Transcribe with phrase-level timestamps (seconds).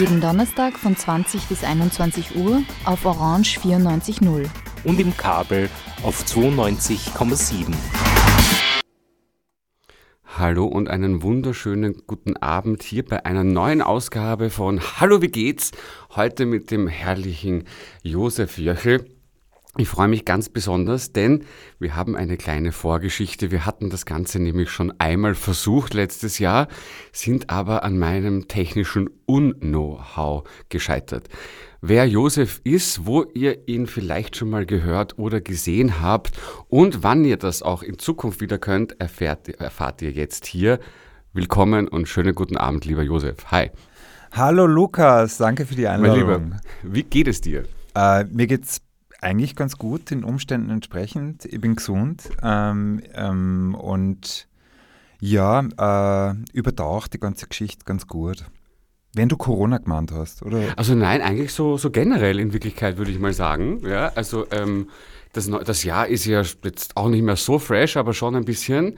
[0.00, 4.46] Jeden Donnerstag von 20 bis 21 Uhr auf Orange 94.0.
[4.84, 5.68] Und im Kabel
[6.02, 7.74] auf 92,7.
[10.24, 15.70] Hallo und einen wunderschönen guten Abend hier bei einer neuen Ausgabe von Hallo, wie geht's?
[16.16, 17.64] Heute mit dem herrlichen
[18.02, 19.04] Josef Jöchel.
[19.76, 21.44] Ich freue mich ganz besonders, denn
[21.78, 23.52] wir haben eine kleine Vorgeschichte.
[23.52, 26.66] Wir hatten das Ganze nämlich schon einmal versucht letztes Jahr,
[27.12, 31.28] sind aber an meinem technischen Un-Know-how gescheitert.
[31.80, 36.32] Wer Josef ist, wo ihr ihn vielleicht schon mal gehört oder gesehen habt
[36.66, 40.80] und wann ihr das auch in Zukunft wieder könnt, erfährt, erfahrt ihr jetzt hier.
[41.32, 43.52] Willkommen und schönen guten Abend, lieber Josef.
[43.52, 43.70] Hi.
[44.32, 46.26] Hallo Lukas, danke für die Einladung.
[46.26, 47.64] Mein Lieber, wie geht es dir?
[47.94, 48.82] Äh, mir geht's
[49.20, 51.44] eigentlich ganz gut, den Umständen entsprechend.
[51.44, 54.48] Ich bin gesund ähm, ähm, und
[55.20, 55.60] ja,
[56.30, 58.46] äh, übertaucht die ganze Geschichte ganz gut.
[59.12, 60.62] Wenn du Corona gemeint hast, oder?
[60.76, 63.80] Also nein, eigentlich so, so generell in Wirklichkeit würde ich mal sagen.
[63.84, 64.88] Ja, also ähm,
[65.32, 68.96] das, das Jahr ist ja jetzt auch nicht mehr so fresh, aber schon ein bisschen.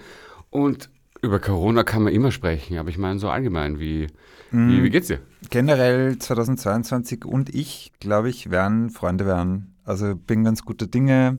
[0.51, 0.91] Und
[1.23, 4.09] über Corona kann man immer sprechen, aber ich meine so allgemein, wie,
[4.51, 5.21] mm, wie, wie geht's dir?
[5.51, 9.72] Generell 2022 und ich, glaube ich, werden Freunde werden.
[9.85, 11.39] Also bin ganz guter Dinge.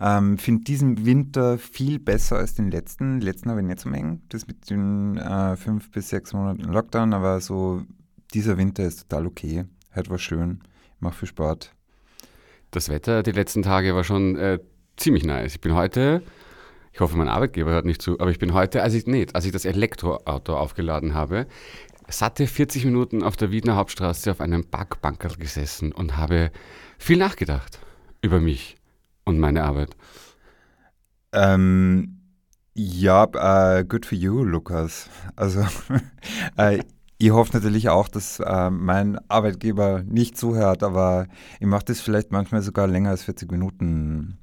[0.00, 3.20] Ähm, Finde diesen Winter viel besser als den letzten.
[3.20, 4.22] Den letzten habe ich nicht so eng.
[4.30, 7.82] Das mit den äh, fünf bis sechs Monaten Lockdown, aber so
[8.32, 9.64] dieser Winter ist total okay.
[9.94, 10.60] Heute war schön.
[10.96, 11.74] Ich mache viel Sport.
[12.70, 14.58] Das Wetter die letzten Tage war schon äh,
[14.96, 15.54] ziemlich nice.
[15.54, 16.22] Ich bin heute,
[16.92, 19.44] ich hoffe, mein Arbeitgeber hört nicht zu, aber ich bin heute, als ich, nee, als
[19.44, 21.46] ich das Elektroauto aufgeladen habe,
[22.08, 26.50] satte 40 Minuten auf der Wiener Hauptstraße auf einem Parkbankerl gesessen und habe
[26.98, 27.81] viel nachgedacht
[28.22, 28.76] über mich
[29.24, 29.96] und meine Arbeit.
[31.32, 32.20] Ähm,
[32.74, 35.10] ja, uh, good for you, Lukas.
[35.36, 35.60] Also,
[36.58, 36.78] uh,
[37.18, 41.26] ich hoffe natürlich auch, dass uh, mein Arbeitgeber nicht zuhört, aber
[41.60, 44.38] ich mache das vielleicht manchmal sogar länger als 40 Minuten.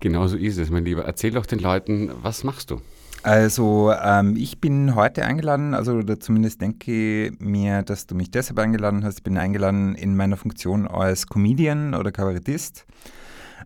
[0.00, 1.04] Genau so ist es, mein Lieber.
[1.04, 2.80] Erzähl doch den Leuten, was machst du?
[3.22, 8.58] Also ähm, ich bin heute eingeladen, also oder zumindest denke mir, dass du mich deshalb
[8.58, 9.18] eingeladen hast.
[9.18, 12.84] Ich bin eingeladen in meiner Funktion als Comedian oder Kabarettist.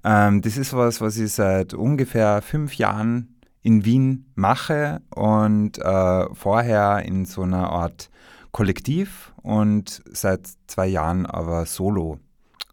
[0.05, 6.35] Ähm, das ist was, was ich seit ungefähr fünf Jahren in Wien mache und äh,
[6.35, 8.11] vorher in so einer Art
[8.53, 12.19] Kollektiv und seit zwei Jahren aber solo.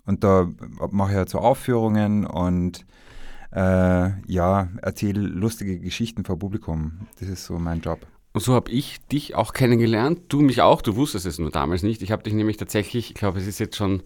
[0.05, 0.49] Und da
[0.91, 2.85] mache ich halt so Aufführungen und
[3.55, 7.07] äh, ja, erzähle lustige Geschichten vor Publikum.
[7.19, 7.99] Das ist so mein Job.
[8.33, 11.83] Und so habe ich dich auch kennengelernt, du mich auch, du wusstest es nur damals
[11.83, 12.01] nicht.
[12.01, 14.01] Ich habe dich nämlich tatsächlich, ich glaube, es ist jetzt schon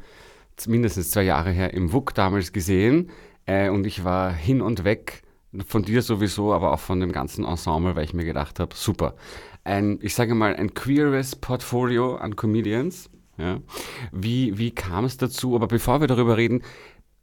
[0.65, 3.09] mindestens zwei Jahre her, im WUK damals gesehen
[3.45, 5.23] äh, und ich war hin und weg
[5.65, 9.15] von dir sowieso, aber auch von dem ganzen Ensemble, weil ich mir gedacht habe, super.
[9.63, 13.09] Ein, ich sage mal, ein queeres Portfolio an Comedians.
[13.37, 13.59] Ja.
[14.11, 15.55] Wie, wie kam es dazu?
[15.55, 16.63] Aber bevor wir darüber reden,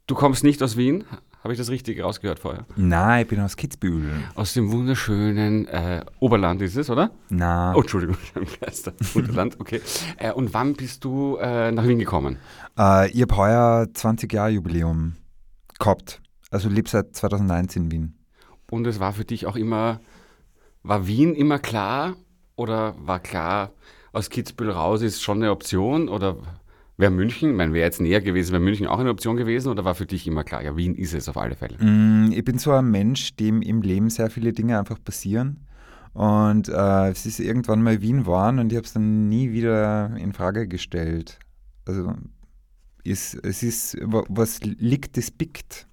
[0.06, 1.04] du kommst nicht aus Wien,
[1.44, 2.64] habe ich das richtig rausgehört vorher?
[2.74, 4.10] Nein, ich bin aus Kitzbühel.
[4.34, 7.10] Aus dem wunderschönen äh, Oberland ist es, oder?
[7.28, 7.74] Nein.
[7.76, 8.16] Oh, Entschuldigung,
[9.14, 9.82] Unterland, okay.
[10.16, 12.38] Äh, und wann bist du äh, nach Wien gekommen?
[12.78, 15.16] Äh, ich habe heuer 20 Jahre Jubiläum
[15.78, 16.22] gehabt.
[16.50, 18.18] Also lebe seit 2019 in Wien.
[18.70, 20.00] Und es war für dich auch immer,
[20.82, 22.16] war Wien immer klar
[22.56, 23.72] oder war klar,
[24.12, 26.38] aus Kitzbühel raus ist schon eine Option oder
[26.96, 29.84] Wäre München, ich meine, wäre jetzt näher gewesen, wäre München auch eine Option gewesen oder
[29.84, 31.76] war für dich immer klar, ja, Wien ist es auf alle Fälle?
[31.78, 35.66] Mm, ich bin so ein Mensch, dem im Leben sehr viele Dinge einfach passieren.
[36.12, 40.16] Und äh, es ist irgendwann mal Wien waren und ich habe es dann nie wieder
[40.16, 41.40] in Frage gestellt.
[41.84, 42.14] Also
[43.04, 45.88] es, es ist, was liegt, das pickt.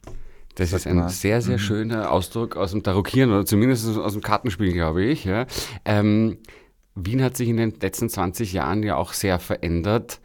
[0.56, 1.62] Das ist ein sehr, sehr mhm.
[1.62, 5.26] schöner Ausdruck aus dem Tarockieren oder zumindest aus dem Kartenspiel, glaube ich.
[5.26, 5.48] Ja.
[5.84, 6.38] Ähm,
[6.94, 10.22] Wien hat sich in den letzten 20 Jahren ja auch sehr verändert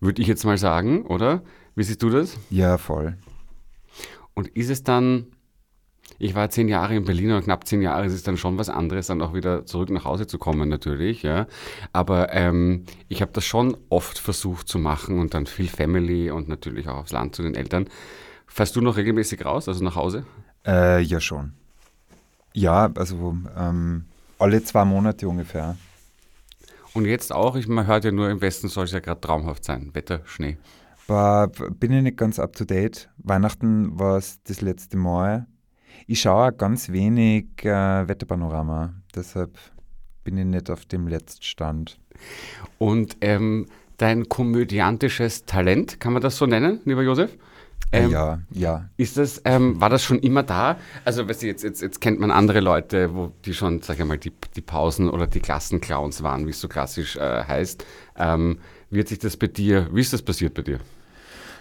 [0.00, 1.42] würde ich jetzt mal sagen, oder?
[1.74, 2.36] Wie siehst du das?
[2.50, 3.16] Ja, voll.
[4.34, 5.26] Und ist es dann,
[6.18, 8.68] ich war zehn Jahre in Berlin und knapp zehn Jahre ist es dann schon was
[8.68, 11.46] anderes, dann auch wieder zurück nach Hause zu kommen natürlich, ja.
[11.92, 16.48] Aber ähm, ich habe das schon oft versucht zu machen und dann viel Family und
[16.48, 17.88] natürlich auch aufs Land zu den Eltern.
[18.46, 20.24] Fährst du noch regelmäßig raus, also nach Hause?
[20.66, 21.52] Äh, ja, schon.
[22.52, 24.06] Ja, also ähm,
[24.38, 25.76] alle zwei Monate ungefähr.
[26.94, 29.64] Und jetzt auch, ich, man hört ja nur, im Westen soll es ja gerade traumhaft
[29.64, 29.90] sein.
[29.94, 30.58] Wetter, Schnee.
[31.06, 33.08] war, bin ich nicht ganz up to date.
[33.18, 35.46] Weihnachten war es das letzte Mal.
[36.06, 39.58] Ich schaue auch ganz wenig äh, Wetterpanorama, deshalb
[40.24, 41.98] bin ich nicht auf dem Letztstand.
[42.78, 43.66] Und ähm,
[43.96, 47.36] dein komödiantisches Talent, kann man das so nennen, lieber Josef?
[47.92, 48.88] Ähm, ja, ja.
[48.96, 50.76] Ist das, ähm, war das schon immer da?
[51.04, 54.04] Also, weißt du, jetzt, jetzt, jetzt kennt man andere Leute, wo die schon, sag ich
[54.04, 57.84] mal, die, die Pausen- oder die Klassenclowns waren, wie es so klassisch äh, heißt.
[58.16, 58.58] Ähm,
[58.90, 60.78] wie hat sich das bei dir, wie ist das passiert bei dir?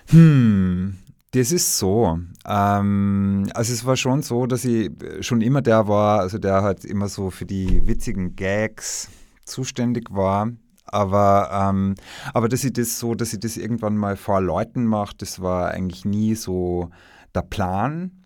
[0.08, 0.98] Hm,
[1.32, 2.20] das ist so.
[2.46, 4.92] Ähm, also es war schon so, dass ich
[5.22, 9.10] schon immer der war, also der halt immer so für die witzigen Gags
[9.46, 10.52] zuständig war.
[10.92, 11.96] Aber, ähm,
[12.34, 15.72] aber dass ich das so, dass ich das irgendwann mal vor Leuten mache, das war
[15.72, 16.90] eigentlich nie so
[17.36, 18.19] der Plan.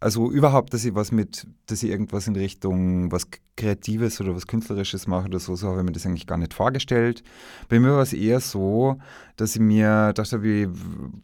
[0.00, 4.46] Also überhaupt, dass ich was mit, dass ich irgendwas in Richtung was Kreatives oder was
[4.46, 7.24] Künstlerisches mache oder so, so habe ich mir das eigentlich gar nicht vorgestellt.
[7.68, 8.98] Bei mir war es eher so,
[9.34, 10.68] dass ich mir dachte, ich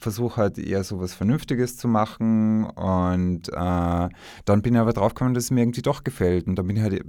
[0.00, 4.08] versuche halt eher so was Vernünftiges zu machen und äh,
[4.44, 6.76] dann bin ich aber drauf gekommen, dass es mir irgendwie doch gefällt und dann bin
[6.76, 7.04] ich halt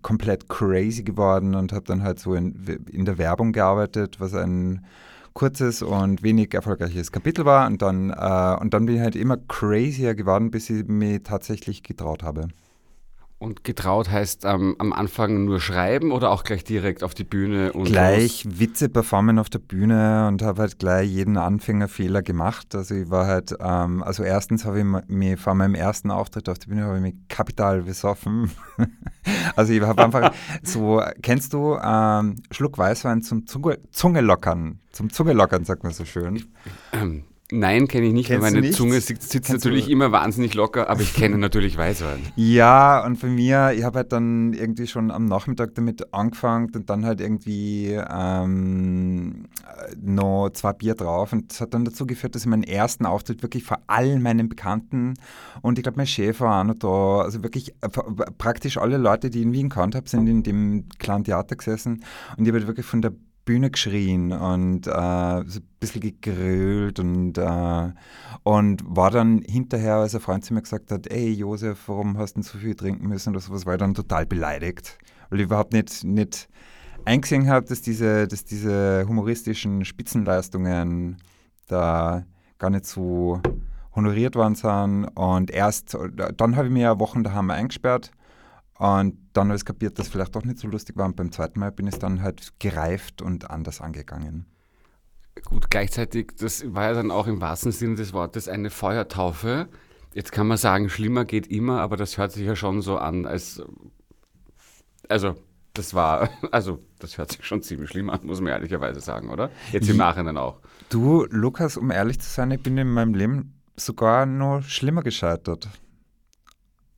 [0.00, 2.54] komplett crazy geworden und habe dann halt so in,
[2.90, 4.82] in der Werbung gearbeitet, was ein
[5.34, 7.66] kurzes und wenig erfolgreiches Kapitel war.
[7.66, 11.82] Und dann, äh, und dann bin ich halt immer crazier geworden, bis ich mich tatsächlich
[11.82, 12.48] getraut habe.
[13.42, 17.72] Und getraut heißt ähm, am Anfang nur schreiben oder auch gleich direkt auf die Bühne?
[17.72, 18.60] Und gleich los?
[18.60, 22.72] Witze performen auf der Bühne und habe halt gleich jeden Anfängerfehler gemacht.
[22.76, 26.60] Also ich war halt, ähm, also erstens habe ich mir vor meinem ersten Auftritt auf
[26.60, 28.52] der Bühne habe ich mich kapital besoffen.
[29.56, 34.78] also ich habe einfach so, kennst du ähm, Schluck Weißwein zum Zunge, Zunge lockern?
[34.92, 36.44] Zum Zunge lockern, sagt man so schön.
[36.92, 40.88] Ähm, Nein, kenne ich nicht, Kennst weil meine Zunge sitzt, sitzt natürlich immer wahnsinnig locker,
[40.88, 42.20] aber ich kenne natürlich Weißwein.
[42.36, 46.88] Ja, und bei mir, ich habe halt dann irgendwie schon am Nachmittag damit angefangen und
[46.88, 49.44] dann halt irgendwie ähm,
[50.00, 51.32] noch zwei Bier drauf.
[51.32, 54.48] Und das hat dann dazu geführt, dass ich meinen ersten Auftritt wirklich vor allen meinen
[54.48, 55.14] Bekannten
[55.60, 57.88] und ich glaube, mein Chef war auch noch da, also wirklich äh,
[58.38, 62.02] praktisch alle Leute, die ich in Wien kannt habe, sind in dem kleinen Theater gesessen.
[62.36, 63.12] Und ich habe halt wirklich von der
[63.44, 65.46] Bühne geschrien und äh, ein
[65.80, 67.92] bisschen gegrölt und, äh,
[68.44, 72.36] und war dann hinterher, als ein Freund zu mir gesagt hat, ey Josef, warum hast
[72.36, 74.98] du so viel trinken müssen oder sowas, war ich dann total beleidigt,
[75.30, 76.48] weil ich überhaupt nicht, nicht
[77.04, 81.16] eingesehen habe, dass diese, dass diese humoristischen Spitzenleistungen
[81.66, 82.24] da
[82.58, 83.40] gar nicht so
[83.94, 85.08] honoriert worden sind.
[85.16, 85.96] Und erst,
[86.36, 88.12] dann habe ich mir ja Wochen daheim eingesperrt
[88.82, 91.06] und dann habe ich kapiert, dass es vielleicht doch nicht so lustig war.
[91.06, 94.46] Und beim zweiten Mal bin ich dann halt gereift und anders angegangen.
[95.44, 99.68] Gut, gleichzeitig, das war ja dann auch im wahrsten Sinne des Wortes eine Feuertaufe.
[100.14, 103.24] Jetzt kann man sagen, schlimmer geht immer, aber das hört sich ja schon so an,
[103.24, 103.62] als.
[105.08, 105.36] Also,
[105.74, 109.50] das war, also, das hört sich schon ziemlich schlimm an, muss man ehrlicherweise sagen, oder?
[109.70, 110.58] Jetzt im Nachhinein auch.
[110.88, 115.68] Du, Lukas, um ehrlich zu sein, ich bin in meinem Leben sogar noch schlimmer gescheitert.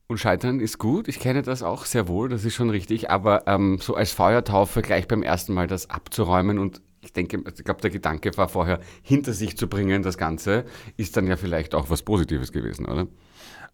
[0.07, 3.47] Und Scheitern ist gut, ich kenne das auch sehr wohl, das ist schon richtig, aber
[3.47, 7.81] ähm, so als Feuertaufe gleich beim ersten Mal das abzuräumen und ich denke, ich glaube,
[7.81, 10.65] der Gedanke war vorher, hinter sich zu bringen, das Ganze,
[10.97, 13.07] ist dann ja vielleicht auch was Positives gewesen, oder?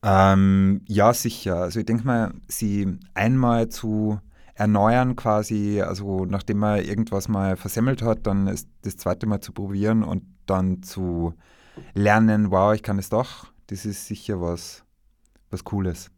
[0.03, 1.57] Ähm, ja, sicher.
[1.57, 4.19] Also ich denke mal, sie einmal zu
[4.53, 9.53] erneuern quasi, also nachdem man irgendwas mal versemmelt hat, dann ist das zweite Mal zu
[9.53, 11.33] probieren und dann zu
[11.93, 14.83] lernen, wow, ich kann es doch, das ist sicher was,
[15.49, 16.11] was Cooles.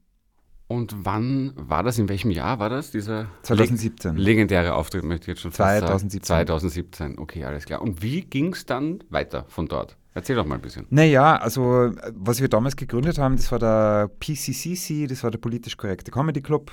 [0.74, 2.00] Und wann war das?
[2.00, 2.90] In welchem Jahr war das?
[2.90, 4.16] Dieser 2017.
[4.18, 6.24] legendäre Auftritt, möchte ich jetzt schon 2017.
[6.24, 6.48] sagen.
[6.48, 7.80] 2017, okay, alles klar.
[7.80, 9.98] Und wie ging es dann weiter von dort?
[10.16, 10.88] Erzähl doch mal ein bisschen.
[10.90, 15.78] Naja, also was wir damals gegründet haben, das war der PCCC, das war der politisch
[15.78, 16.72] korrekte Comedy Club.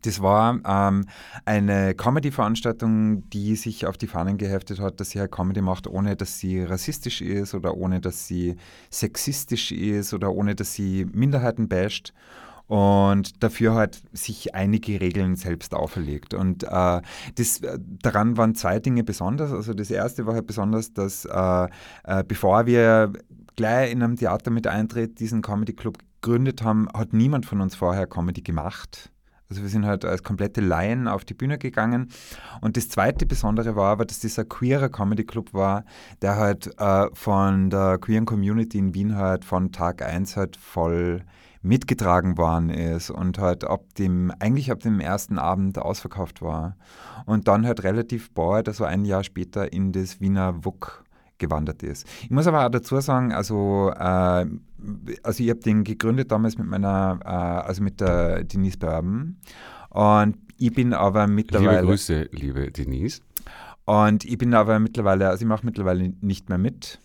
[0.00, 1.04] Das war ähm,
[1.44, 6.16] eine Comedy-Veranstaltung, die sich auf die Fahnen geheftet hat, dass sie halt Comedy macht, ohne
[6.16, 8.56] dass sie rassistisch ist oder ohne dass sie
[8.88, 12.14] sexistisch ist oder ohne dass sie Minderheiten basht
[12.70, 16.34] und dafür halt sich einige Regeln selbst auferlegt.
[16.34, 17.00] Und äh,
[17.34, 17.60] das,
[18.00, 19.50] daran waren zwei Dinge besonders.
[19.50, 21.68] Also das erste war halt besonders, dass äh,
[22.04, 23.12] äh, bevor wir
[23.56, 27.74] gleich in einem Theater mit Eintritt diesen Comedy Club gegründet haben, hat niemand von uns
[27.74, 29.10] vorher Comedy gemacht.
[29.48, 32.08] Also wir sind halt als komplette Laien auf die Bühne gegangen.
[32.60, 35.84] Und das zweite Besondere war aber, dass dieser queerer Comedy Club war,
[36.22, 41.24] der halt äh, von der queeren Community in Wien halt von Tag 1 halt voll
[41.62, 46.76] mitgetragen worden ist und halt ab dem, eigentlich ab dem ersten Abend ausverkauft war.
[47.26, 51.04] Und dann halt relativ bald, also ein Jahr später, in das Wiener WUK
[51.38, 52.06] gewandert ist.
[52.22, 54.46] Ich muss aber auch dazu sagen, also, äh,
[55.22, 59.40] also ich habe den gegründet damals mit meiner, äh, also mit der Denise Berben.
[59.90, 61.80] Und ich bin aber mittlerweile.
[61.80, 63.22] Liebe Grüße, liebe Denise.
[63.84, 67.00] Und ich bin aber mittlerweile, also ich mache mittlerweile nicht mehr mit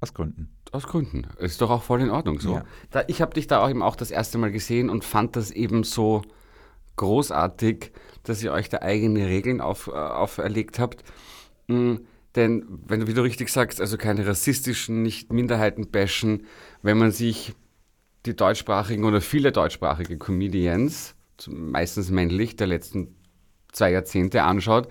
[0.00, 0.55] Aus Gründen.
[0.76, 1.26] Aus Gründen.
[1.38, 2.56] Ist doch auch voll in Ordnung so.
[2.56, 2.64] Ja.
[2.90, 5.50] Da, ich habe dich da auch eben auch das erste Mal gesehen und fand das
[5.50, 6.20] eben so
[6.96, 7.92] großartig,
[8.24, 11.02] dass ihr euch da eigene Regeln auf, äh, auferlegt habt.
[11.68, 11.94] Mm,
[12.34, 16.44] denn, wenn du, wie du richtig sagst, also keine rassistischen, nicht Minderheiten bashen,
[16.82, 17.54] wenn man sich
[18.26, 21.14] die deutschsprachigen oder viele deutschsprachige Comedians,
[21.48, 23.16] meistens männlich, der letzten
[23.72, 24.88] zwei Jahrzehnte anschaut,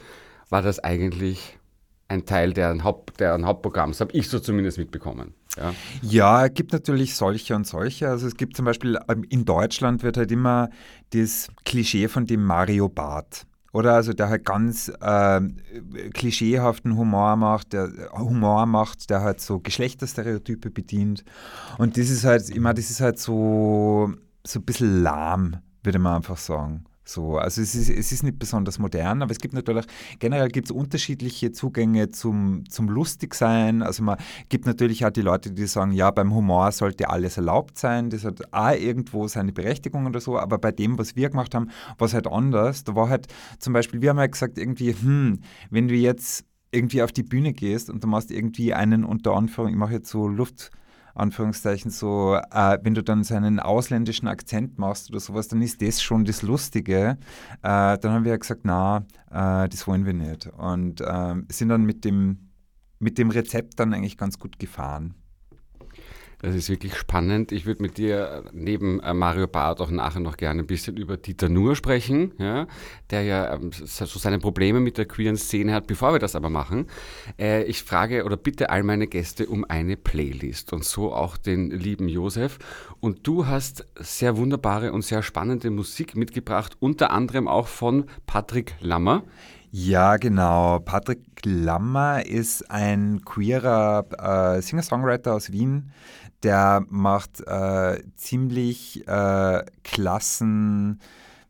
[0.50, 1.60] war das eigentlich
[2.08, 5.34] ein Teil deren, Haupt, deren Hauptprogramms, habe ich so zumindest mitbekommen.
[5.58, 5.74] Ja.
[6.02, 8.10] Ja, es gibt natürlich solche und solche.
[8.10, 10.70] Also es gibt zum Beispiel ähm, in Deutschland wird halt immer
[11.12, 13.46] das Klischee von dem Mario Barth.
[13.72, 15.58] Oder also der halt ganz ähm,
[16.14, 21.26] klischeehaften Humor macht, der äh, Humor macht, der halt so Geschlechterstereotype bedient.
[21.78, 24.14] Und das ist halt immer, das ist halt so,
[24.48, 26.86] so ein bisschen lahm, würde man einfach sagen.
[27.08, 29.86] So, also es ist, es ist nicht besonders modern, aber es gibt natürlich,
[30.18, 33.84] generell gibt es unterschiedliche Zugänge zum, zum Lustigsein.
[33.84, 34.18] Also man
[34.50, 38.10] gibt natürlich auch die Leute, die sagen, ja, beim Humor sollte alles erlaubt sein.
[38.10, 40.40] Das hat auch irgendwo seine Berechtigung oder so.
[40.40, 41.70] Aber bei dem, was wir gemacht haben,
[42.00, 42.84] war es halt anders.
[42.84, 43.28] Da war halt
[43.60, 47.54] zum Beispiel, wir haben halt gesagt, irgendwie, hm, wenn du jetzt irgendwie auf die Bühne
[47.54, 50.72] gehst und du machst irgendwie einen unter Anführung, ich mache jetzt so Luft.
[51.16, 55.82] Anführungszeichen so, äh, wenn du dann so einen ausländischen Akzent machst oder sowas, dann ist
[55.82, 57.18] das schon das Lustige.
[57.62, 60.48] Äh, dann haben wir ja gesagt, na, äh, das wollen wir nicht.
[60.48, 62.52] Und ähm, sind dann mit dem,
[63.00, 65.16] mit dem Rezept dann eigentlich ganz gut gefahren.
[66.42, 67.52] Das ist wirklich spannend.
[67.52, 71.18] Ich würde mit dir neben äh, Mario Barth auch nachher noch gerne ein bisschen über
[71.18, 72.68] Dieter Nuhr sprechen, ja,
[73.10, 75.88] der ja ähm, so seine Probleme mit der queeren Szene hat.
[75.88, 76.88] Bevor wir das aber machen,
[77.40, 81.72] äh, ich frage oder bitte all meine Gäste um eine Playlist und so auch den
[81.72, 82.60] lieben Josef.
[83.00, 88.76] Und du hast sehr wunderbare und sehr spannende Musik mitgebracht, unter anderem auch von Patrick
[88.82, 89.24] Lammer.
[89.78, 90.80] Ja, genau.
[90.80, 94.06] Patrick Lammer ist ein queerer
[94.58, 95.92] äh, Singer-Songwriter aus Wien.
[96.46, 101.00] Der macht äh, ziemlich äh, klassen,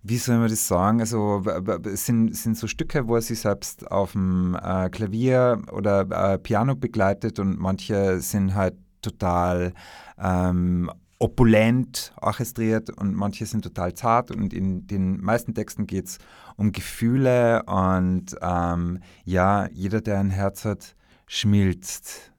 [0.03, 1.01] wie soll man das sagen?
[1.01, 1.43] Also
[1.83, 6.37] es sind, sind so Stücke, wo er sich selbst auf dem äh, Klavier oder äh,
[6.37, 9.73] Piano begleitet und manche sind halt total
[10.17, 16.17] ähm, opulent orchestriert und manche sind total zart und in den meisten Texten geht es
[16.55, 20.95] um Gefühle und ähm, ja, jeder, der ein Herz hat,
[21.27, 22.31] schmilzt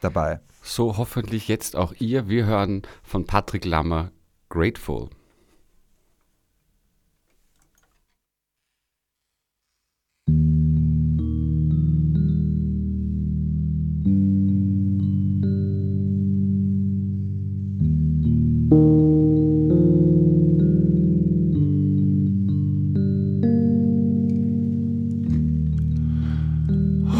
[0.00, 0.40] dabei.
[0.70, 2.28] So hoffentlich jetzt auch ihr.
[2.28, 4.12] Wir hören von Patrick Lammer
[4.50, 5.08] Grateful.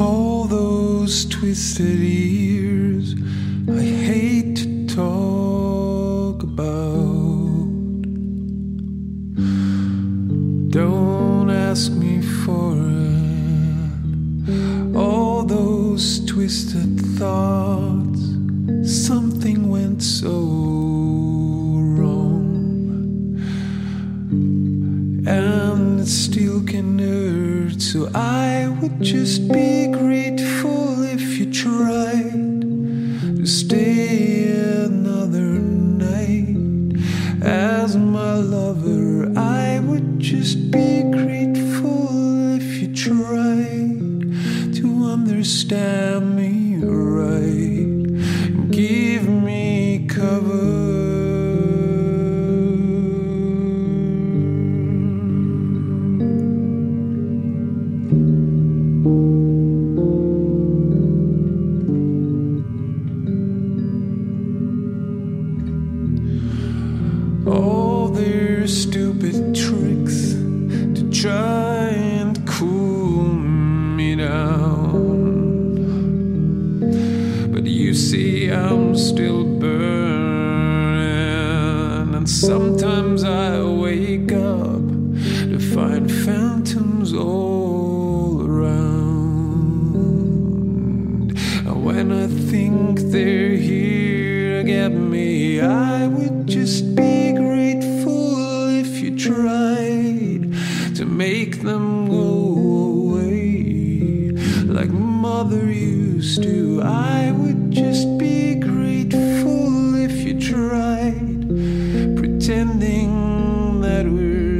[0.00, 1.98] all those twisted
[2.98, 8.02] I hate to talk about.
[10.70, 12.74] Don't ask me for
[14.48, 14.96] it.
[14.96, 18.20] All those twisted thoughts,
[18.82, 20.34] something went so
[21.98, 22.48] wrong
[25.24, 27.80] and it still can hurt.
[27.80, 30.07] So I would just be grateful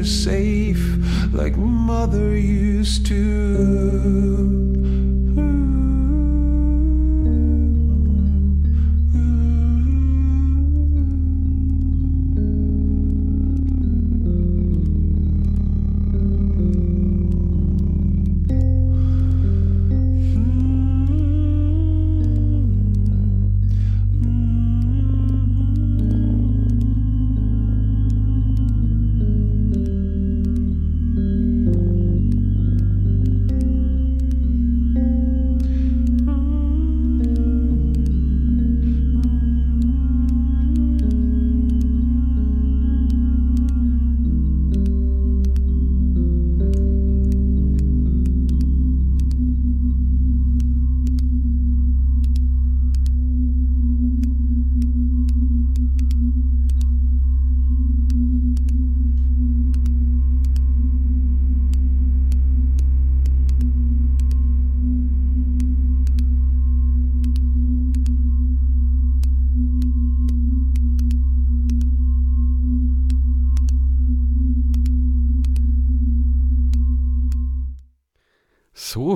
[0.09, 0.83] safe
[1.33, 4.28] like mother used to.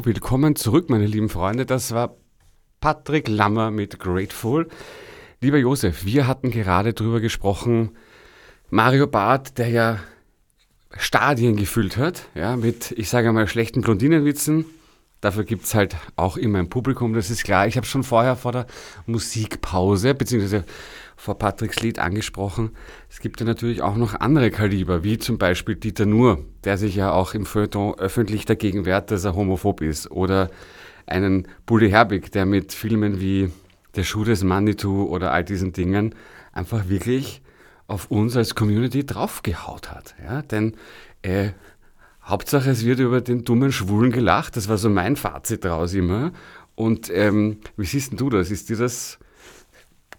[0.04, 1.64] Willkommen zurück, meine lieben Freunde.
[1.64, 2.16] Das war
[2.80, 4.68] Patrick Lammer mit Grateful.
[5.40, 7.90] Lieber Josef, wir hatten gerade drüber gesprochen,
[8.68, 10.00] Mario Barth, der ja
[10.96, 14.64] Stadien gefüllt hat, ja, mit, ich sage mal, schlechten Blondinenwitzen.
[15.20, 17.68] Dafür gibt es halt auch immer ein Publikum, das ist klar.
[17.68, 18.66] Ich habe schon vorher vor der
[19.06, 20.64] Musikpause, beziehungsweise
[21.22, 22.70] vor Patricks Lied angesprochen.
[23.08, 26.96] Es gibt ja natürlich auch noch andere Kaliber, wie zum Beispiel Dieter Nuhr, der sich
[26.96, 30.10] ja auch im Feuilleton öffentlich dagegen wehrt, dass er homophob ist.
[30.10, 30.50] Oder
[31.06, 33.52] einen Bully Herbig, der mit Filmen wie
[33.94, 36.16] Der Schuh des Manitou oder all diesen Dingen
[36.52, 37.40] einfach wirklich
[37.86, 40.16] auf uns als Community draufgehaut hat.
[40.24, 40.42] Ja?
[40.42, 40.74] Denn
[41.22, 41.50] äh,
[42.24, 44.56] Hauptsache, es wird über den dummen Schwulen gelacht.
[44.56, 46.32] Das war so mein Fazit daraus immer.
[46.74, 48.50] Und ähm, wie siehst du das?
[48.50, 49.20] Ist dir das,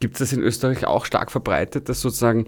[0.04, 2.48] gibt es das in Österreich auch stark verbreitet, dass sozusagen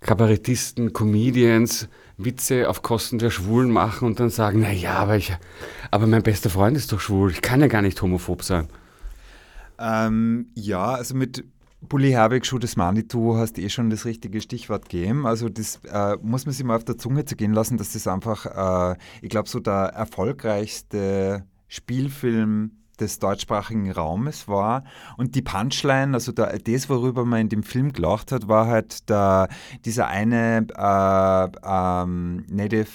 [0.00, 1.88] Kabarettisten, Comedians
[2.18, 5.34] Witze auf Kosten der Schwulen machen und dann sagen, na ja, aber ich,
[5.90, 8.68] aber mein bester Freund ist doch schwul, ich kann ja gar nicht homophob sein.
[9.78, 11.42] Ähm, ja, also mit
[11.80, 15.26] Bully Herbig, Schuh des Manitou hast eh schon das richtige Stichwort gegeben.
[15.26, 18.92] Also das äh, muss man sich mal auf der Zunge zergehen lassen, dass das einfach,
[18.92, 24.84] äh, ich glaube, so der erfolgreichste Spielfilm des deutschsprachigen Raumes war.
[25.16, 29.08] Und die Punchline, also der, das, worüber man in dem Film gelacht hat, war halt
[29.10, 29.48] der,
[29.84, 32.88] dieser eine äh, ähm, Native,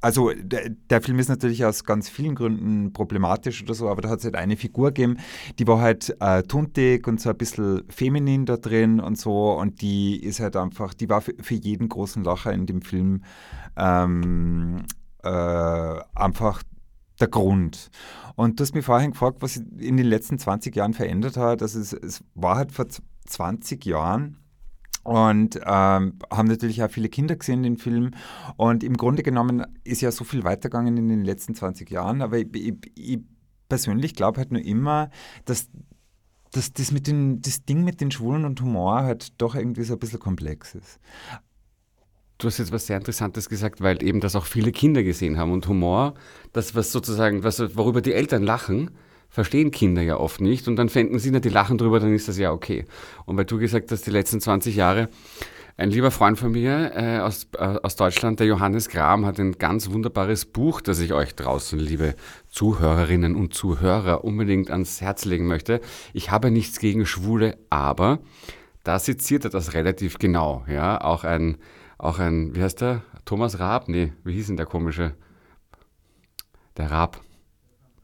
[0.00, 4.08] also der, der, Film ist natürlich aus ganz vielen Gründen problematisch oder so, aber da
[4.08, 5.18] hat es halt eine Figur gegeben,
[5.58, 9.82] die war halt äh, tuntig und so ein bisschen feminin da drin und so und
[9.82, 13.22] die ist halt einfach, die war für, für jeden großen Lacher in dem Film
[13.76, 14.84] ähm,
[15.22, 16.62] äh, einfach
[17.20, 17.90] der Grund.
[18.36, 21.62] Und du hast mich vorhin gefragt, was sich in den letzten 20 Jahren verändert hat.
[21.62, 22.86] Also es, es war halt vor
[23.26, 24.38] 20 Jahren
[25.02, 28.12] und ähm, haben natürlich auch viele Kinder gesehen, den Film.
[28.56, 32.22] Und im Grunde genommen ist ja so viel weitergegangen in den letzten 20 Jahren.
[32.22, 33.18] Aber ich, ich, ich
[33.68, 35.10] persönlich glaube halt nur immer,
[35.46, 35.68] dass,
[36.52, 39.94] dass das, mit den, das Ding mit den Schwulen und Humor halt doch irgendwie so
[39.94, 41.00] ein bisschen komplex ist.
[42.40, 45.52] Du hast jetzt was sehr Interessantes gesagt, weil eben das auch viele Kinder gesehen haben
[45.52, 46.14] und Humor,
[46.54, 48.90] das was sozusagen, was, worüber die Eltern lachen,
[49.28, 52.28] verstehen Kinder ja oft nicht und dann fänden sie, na, die lachen drüber, dann ist
[52.28, 52.86] das ja okay.
[53.26, 55.10] Und weil du gesagt hast, die letzten 20 Jahre,
[55.76, 59.58] ein lieber Freund von mir äh, aus, äh, aus Deutschland, der Johannes Gram, hat ein
[59.58, 62.14] ganz wunderbares Buch, das ich euch draußen, liebe
[62.48, 65.82] Zuhörerinnen und Zuhörer, unbedingt ans Herz legen möchte.
[66.14, 68.18] Ich habe nichts gegen Schwule, aber
[68.82, 70.64] da seziert er das relativ genau.
[70.66, 71.58] Ja, auch ein
[72.02, 73.02] auch ein, wie heißt der?
[73.24, 73.88] Thomas Raab?
[73.88, 75.14] Nee, wie hieß denn der komische?
[76.76, 77.20] Der Raab.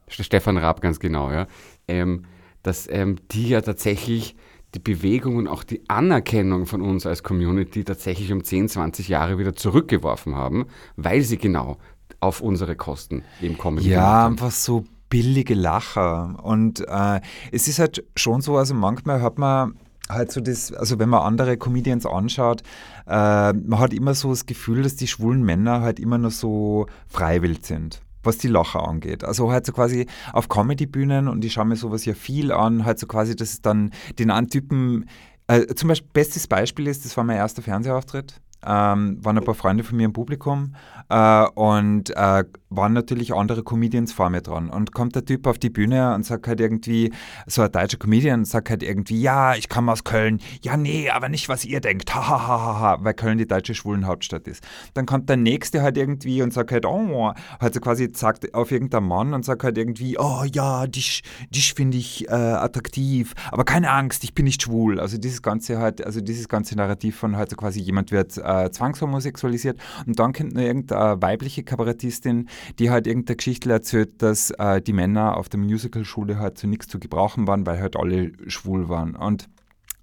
[0.07, 1.47] Stefan Raab, ganz genau, ja.
[1.87, 2.23] Ähm,
[2.63, 4.35] dass ähm, die ja tatsächlich
[4.73, 9.37] die Bewegung und auch die Anerkennung von uns als Community tatsächlich um 10, 20 Jahre
[9.37, 11.77] wieder zurückgeworfen haben, weil sie genau
[12.19, 13.83] auf unsere Kosten eben kommen.
[13.83, 16.37] Ja, einfach so billige Lacher.
[16.43, 19.77] Und äh, es ist halt schon so, also manchmal hat man
[20.09, 22.61] halt so das, also wenn man andere Comedians anschaut,
[23.07, 26.87] äh, man hat immer so das Gefühl, dass die schwulen Männer halt immer nur so
[27.07, 29.23] freiwillig sind was die Lacher angeht.
[29.23, 32.99] Also halt so quasi auf Comedy-Bühnen und ich schaue mir sowas ja viel an, halt
[32.99, 35.09] so quasi, dass es dann den Antypen,
[35.47, 39.55] äh, zum Beispiel bestes Beispiel ist, das war mein erster Fernsehauftritt, ähm, waren ein paar
[39.55, 40.75] Freunde von mir im Publikum
[41.09, 44.69] äh, und äh, waren natürlich andere Comedians vor mir dran.
[44.69, 47.13] Und kommt der Typ auf die Bühne und sagt halt irgendwie,
[47.45, 50.39] so ein deutscher Comedian sagt halt irgendwie, ja, ich komme aus Köln.
[50.61, 52.13] Ja, nee, aber nicht, was ihr denkt.
[52.13, 54.65] Ha, ha, ha, ha, weil Köln die deutsche Schwulenhauptstadt ist.
[54.93, 58.71] Dann kommt der Nächste halt irgendwie und sagt halt, oh, halt so quasi sagt auf
[58.71, 63.63] irgendeinen Mann und sagt halt irgendwie, oh ja, dich, dich finde ich äh, attraktiv, aber
[63.63, 64.99] keine Angst, ich bin nicht schwul.
[64.99, 68.71] Also dieses ganze halt, also dieses ganze Narrativ von halt so quasi jemand wird äh,
[68.71, 72.47] zwangshomosexualisiert und dann kommt nur irgendeine weibliche Kabarettistin,
[72.79, 76.87] die halt irgendeine Geschichte erzählt, dass äh, die Männer auf der Musicalschule halt zu nichts
[76.87, 79.15] zu gebrauchen waren, weil halt alle schwul waren.
[79.15, 79.47] Und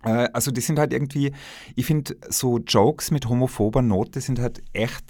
[0.05, 1.33] äh, also die sind halt irgendwie,
[1.75, 5.05] ich finde, so Jokes mit homophober Note sind halt echt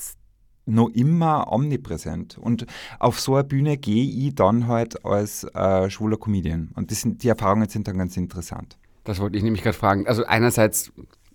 [0.66, 2.38] noch immer omnipräsent.
[2.38, 2.66] Und
[2.98, 6.70] auf so eine Bühne gehe ich dann halt als äh, schwuler Comedian.
[6.74, 8.78] Und sind, die Erfahrungen sind dann ganz interessant.
[9.04, 10.06] Das wollte ich nämlich gerade fragen.
[10.06, 10.92] Also einerseits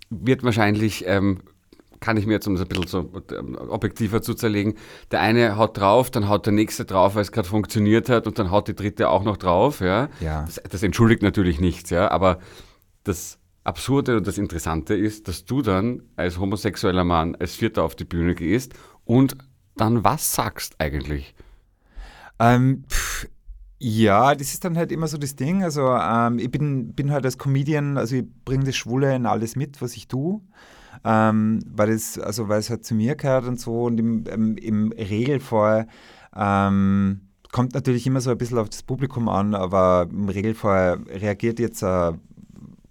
[0.09, 1.41] wird wahrscheinlich ähm,
[1.99, 4.75] kann ich mir jetzt, um es ein bisschen so ähm, objektiver zu zerlegen,
[5.11, 8.39] der eine haut drauf, dann haut der nächste drauf, weil es gerade funktioniert hat und
[8.39, 9.81] dann haut die dritte auch noch drauf.
[9.81, 10.09] Ja?
[10.19, 10.43] ja.
[10.45, 12.39] Das, das, entschuldigt natürlich nichts, ja, aber
[13.03, 17.95] das Absurde und das Interessante ist, dass du dann als homosexueller Mann als Vierter auf
[17.95, 19.37] die Bühne gehst und
[19.75, 21.35] dann was sagst eigentlich?
[22.39, 23.27] Ähm, pff,
[23.79, 25.63] ja, das ist dann halt immer so das Ding.
[25.63, 29.55] Also ähm, ich bin, bin halt als Comedian, also ich bringe das Schwule in alles
[29.55, 30.41] mit, was ich tue
[31.03, 34.57] ähm, weil, es, also, weil es halt zu mir gehört und so und im, im,
[34.57, 35.87] im Regelfall
[36.35, 41.59] ähm, kommt natürlich immer so ein bisschen auf das Publikum an, aber im Regelfall reagiert
[41.59, 42.19] jetzt ein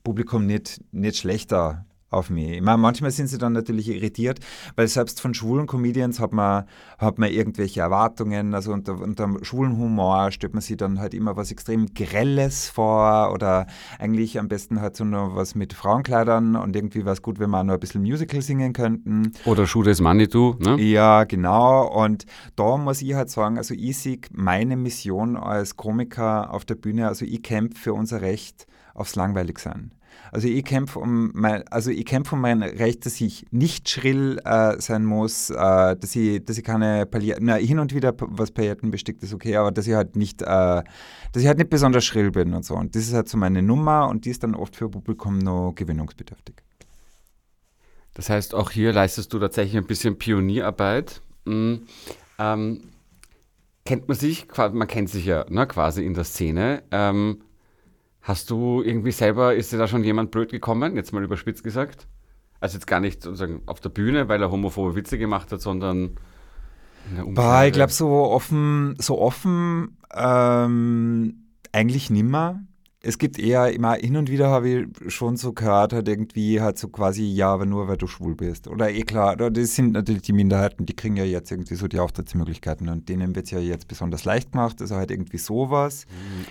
[0.02, 2.52] Publikum nicht, nicht schlechter auf mich.
[2.52, 4.40] Ich meine, manchmal sind sie dann natürlich irritiert,
[4.76, 6.64] weil selbst von schwulen Comedians hat man,
[6.98, 8.54] hat man irgendwelche Erwartungen.
[8.54, 13.32] Also unter, unter schwulen Humor stellt man sich dann halt immer was extrem Grelles vor
[13.32, 13.66] oder
[13.98, 17.50] eigentlich am besten halt so noch was mit Frauenkleidern und irgendwie wäre es gut, wenn
[17.50, 19.32] wir noch ein bisschen Musical singen könnten.
[19.44, 20.80] Oder Schuh des Manitou, ne?
[20.80, 21.86] Ja, genau.
[21.88, 22.24] Und
[22.56, 27.08] da muss ich halt sagen, also ich sehe meine Mission als Komiker auf der Bühne,
[27.08, 29.92] also ich kämpfe für unser Recht aufs Langweiligsein.
[30.32, 34.40] Also ich kämpfe um mein, also ich kämpfe um mein Recht, dass ich nicht schrill
[34.44, 38.50] äh, sein muss, äh, dass ich, dass ich keine Pailletten, na, hin und wieder was
[38.50, 42.04] Pailletten bestickt ist okay, aber dass ich halt nicht, äh, dass ich halt nicht besonders
[42.04, 42.74] schrill bin und so.
[42.74, 45.72] Und das ist halt so meine Nummer und die ist dann oft für Publikum noch
[45.74, 46.56] gewinnungsbedürftig.
[48.14, 51.22] Das heißt, auch hier leistest du tatsächlich ein bisschen Pionierarbeit.
[51.44, 51.82] Mhm.
[52.38, 52.80] Ähm,
[53.84, 56.82] kennt man sich, man kennt sich ja ne, quasi in der Szene.
[56.90, 57.42] Ähm,
[58.28, 62.06] Hast du irgendwie selber, ist dir da schon jemand blöd gekommen, jetzt mal überspitzt gesagt?
[62.60, 66.18] Also jetzt gar nicht sozusagen auf der Bühne, weil er homophobe Witze gemacht hat, sondern
[67.28, 72.60] Bah, ich glaube, so offen, so offen ähm, eigentlich nimmer
[73.00, 76.78] es gibt eher immer hin und wieder habe ich schon so gehört, halt irgendwie halt
[76.78, 78.66] so quasi, ja, aber nur weil du schwul bist.
[78.66, 82.00] Oder eh klar, das sind natürlich die Minderheiten, die kriegen ja jetzt irgendwie so die
[82.00, 86.06] Auftrittsmöglichkeiten und denen wird es ja jetzt besonders leicht gemacht, also halt irgendwie sowas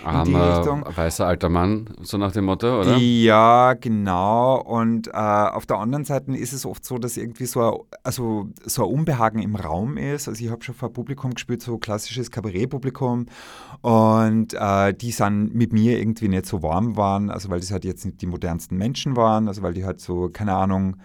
[0.05, 0.85] Armer, in die Richtung.
[0.95, 2.95] weißer alter Mann, so nach dem Motto, oder?
[2.95, 4.61] Ja, genau.
[4.61, 8.47] Und äh, auf der anderen Seite ist es oft so, dass irgendwie so ein, also
[8.65, 10.29] so ein Unbehagen im Raum ist.
[10.29, 13.25] Also ich habe schon vor Publikum gespielt, so klassisches Kabarettpublikum
[13.81, 17.71] und äh, die sind mit mir irgendwie nicht nicht so warm waren, also weil das
[17.71, 20.97] halt jetzt nicht die modernsten Menschen waren, also weil die halt so, keine Ahnung,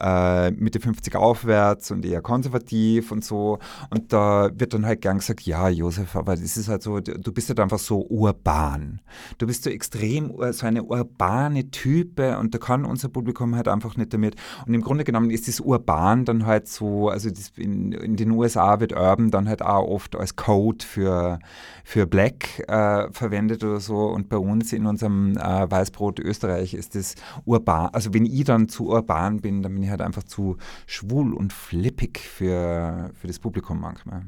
[0.00, 3.58] äh, Mitte 50 aufwärts und eher konservativ und so.
[3.90, 7.32] Und da wird dann halt gern gesagt, ja, Josef, aber das ist halt so, du
[7.32, 9.00] bist halt einfach so urban.
[9.38, 13.96] Du bist so extrem, so eine urbane Type und da kann unser Publikum halt einfach
[13.96, 14.36] nicht damit.
[14.66, 18.80] Und im Grunde genommen ist das urban dann halt so, also in, in, den USA
[18.80, 21.38] wird urban dann halt auch oft als Code für,
[21.84, 24.06] für Black äh, verwendet oder so.
[24.06, 27.90] Und bei uns in unserem äh, Weißbrot Österreich ist das urban.
[27.92, 31.52] Also wenn ich dann zu urban bin, dann bin ich halt einfach zu schwul und
[31.52, 34.22] flippig für, für das Publikum manchmal.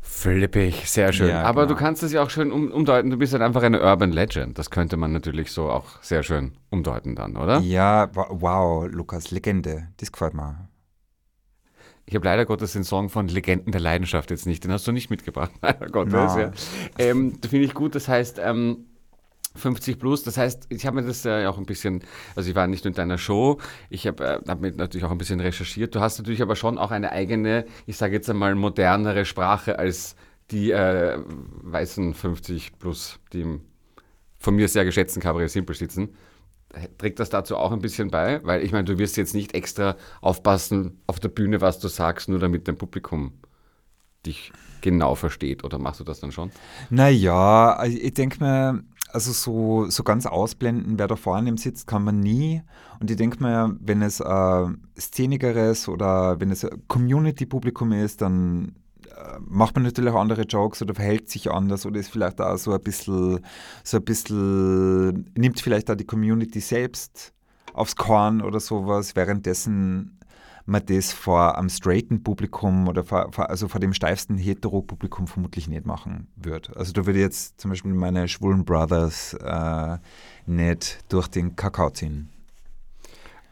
[0.00, 1.28] Flippig, sehr schön.
[1.28, 1.74] Ja, Aber genau.
[1.74, 3.10] du kannst es ja auch schön um, umdeuten.
[3.10, 4.58] Du bist halt einfach eine Urban Legend.
[4.58, 7.58] Das könnte man natürlich so auch sehr schön umdeuten dann, oder?
[7.60, 9.88] Ja, wow, Lukas, Legende.
[9.98, 10.68] Das gefällt mir.
[12.06, 14.64] Ich habe leider Gottes den Song von Legenden der Leidenschaft jetzt nicht.
[14.64, 16.12] Den hast du nicht mitgebracht, leider Gottes.
[16.14, 16.40] No.
[16.40, 16.52] Ja.
[16.98, 17.94] Ähm, Finde ich gut.
[17.94, 18.86] Das heißt, ähm,
[19.58, 20.22] 50 plus.
[20.22, 22.02] Das heißt, ich habe mir das ja äh, auch ein bisschen,
[22.34, 23.58] also ich war nicht nur in deiner Show,
[23.90, 25.94] ich habe äh, hab mir natürlich auch ein bisschen recherchiert.
[25.94, 30.16] Du hast natürlich aber schon auch eine eigene, ich sage jetzt einmal, modernere Sprache als
[30.50, 33.60] die äh, weißen 50 plus, die im
[34.38, 36.14] von mir sehr geschätzten Cabaret Simple sitzen.
[36.98, 38.44] Trägt das dazu auch ein bisschen bei?
[38.44, 42.28] Weil ich meine, du wirst jetzt nicht extra aufpassen auf der Bühne, was du sagst,
[42.28, 43.32] nur damit dein Publikum
[44.26, 45.64] dich genau versteht.
[45.64, 46.50] Oder machst du das dann schon?
[46.90, 52.04] Naja, also ich denke mir, also so, so ganz ausblenden, wer da vorne sitzt, kann
[52.04, 52.62] man nie.
[53.00, 54.66] Und ich denke mir, wenn es äh,
[54.98, 58.74] Szenikeres oder wenn es Community-Publikum ist, dann
[59.06, 62.58] äh, macht man natürlich auch andere Jokes oder verhält sich anders oder ist vielleicht auch
[62.58, 63.40] so ein bisschen,
[63.82, 67.32] so ein bisschen, nimmt vielleicht auch die Community selbst
[67.72, 70.17] aufs Korn oder sowas, währenddessen
[70.68, 75.66] man das vor einem straighten Publikum oder vor, vor, also vor dem steifsten Hetero-Publikum vermutlich
[75.66, 76.76] nicht machen würde.
[76.76, 79.96] Also da würde jetzt zum Beispiel meine schwulen Brothers äh,
[80.46, 82.28] nicht durch den Kakao ziehen.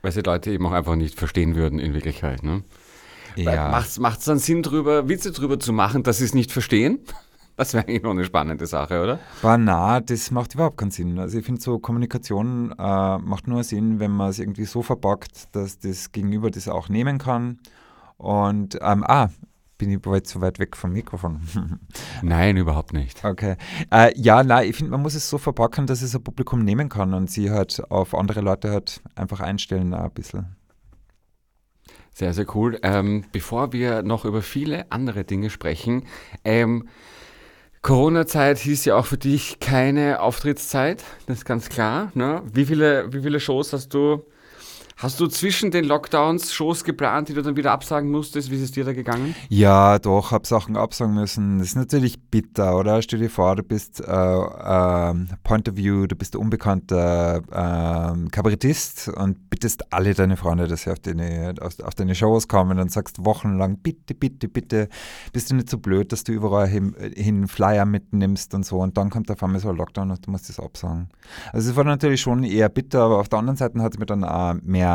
[0.03, 2.43] Weil sie Leute eben auch einfach nicht verstehen würden in Wirklichkeit.
[2.43, 2.63] Ne?
[3.35, 3.71] Ja.
[3.71, 6.99] Macht es dann Sinn, drüber, Witze drüber zu machen, dass sie es nicht verstehen?
[7.57, 9.19] Das wäre eigentlich noch eine spannende Sache, oder?
[9.41, 11.19] Bah, na, das macht überhaupt keinen Sinn.
[11.19, 15.55] Also ich finde so Kommunikation äh, macht nur Sinn, wenn man es irgendwie so verpackt,
[15.57, 17.59] dass das Gegenüber das auch nehmen kann.
[18.19, 19.31] Und ähm, ah,
[19.79, 21.41] bin ich bald zu weit weg vom Mikrofon?
[22.23, 23.25] nein, überhaupt nicht.
[23.25, 23.57] Okay.
[23.91, 26.91] Äh, ja, nein, ich finde, man muss es so verpacken, dass es ein Publikum nehmen
[26.91, 30.57] kann und sie halt auf andere Leute halt einfach einstellen ein bisschen.
[32.13, 32.79] Sehr, sehr cool.
[32.83, 36.05] Ähm, bevor wir noch über viele andere Dinge sprechen,
[36.45, 36.89] ähm,
[37.87, 42.11] Corona-Zeit hieß ja auch für dich keine Auftrittszeit, das ist ganz klar.
[42.15, 42.43] Ne?
[42.53, 44.25] Wie, viele, wie viele Shows hast du,
[44.99, 48.51] Hast du zwischen den Lockdowns Shows geplant, die du dann wieder absagen musstest?
[48.51, 49.35] Wie ist es dir da gegangen?
[49.51, 51.59] Ja, doch, hab Sachen absagen müssen.
[51.59, 53.03] Das ist natürlich bitter, oder?
[53.03, 59.09] Stell dir vor, du bist äh, ähm, Point of View, du bist unbekannter ähm, Kabarettist
[59.09, 62.91] und bittest alle deine Freunde, dass sie auf deine, auf, auf deine Shows kommen und
[62.91, 64.89] sagst wochenlang, bitte, bitte, bitte,
[65.31, 68.79] bist du nicht so blöd, dass du überall hin, hin Flyer mitnimmst und so.
[68.79, 71.11] Und dann kommt auf einmal so ein Lockdown und du musst das absagen.
[71.53, 74.07] Also es war natürlich schon eher bitter, aber auf der anderen Seite hat es mir
[74.07, 74.86] dann auch mehr,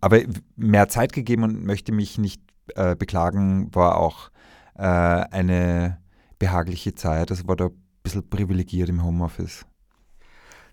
[0.00, 0.20] aber
[0.56, 2.42] mehr Zeit gegeben und möchte mich nicht
[2.74, 4.30] äh, beklagen, war auch
[4.74, 5.98] äh, eine
[6.38, 7.30] behagliche Zeit.
[7.30, 9.66] Also war da ein bisschen privilegiert im Homeoffice.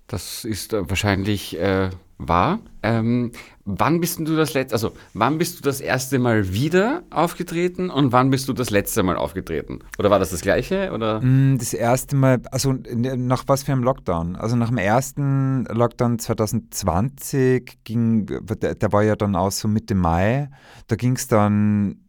[0.08, 2.60] Das ist äh, wahrscheinlich äh, wahr.
[2.82, 3.32] Ähm,
[3.66, 8.12] wann bist du das letzte, also wann bist du das erste Mal wieder aufgetreten und
[8.12, 9.80] wann bist du das letzte Mal aufgetreten?
[10.00, 10.92] Oder war das das gleiche?
[10.94, 11.22] Oder?
[11.22, 14.36] Mm, Das erste Mal, also nach was für einem Lockdown?
[14.36, 19.94] Also nach dem ersten Lockdown 2020 ging, der, der war ja dann aus so Mitte
[19.94, 20.50] Mai,
[20.88, 22.07] da ging es dann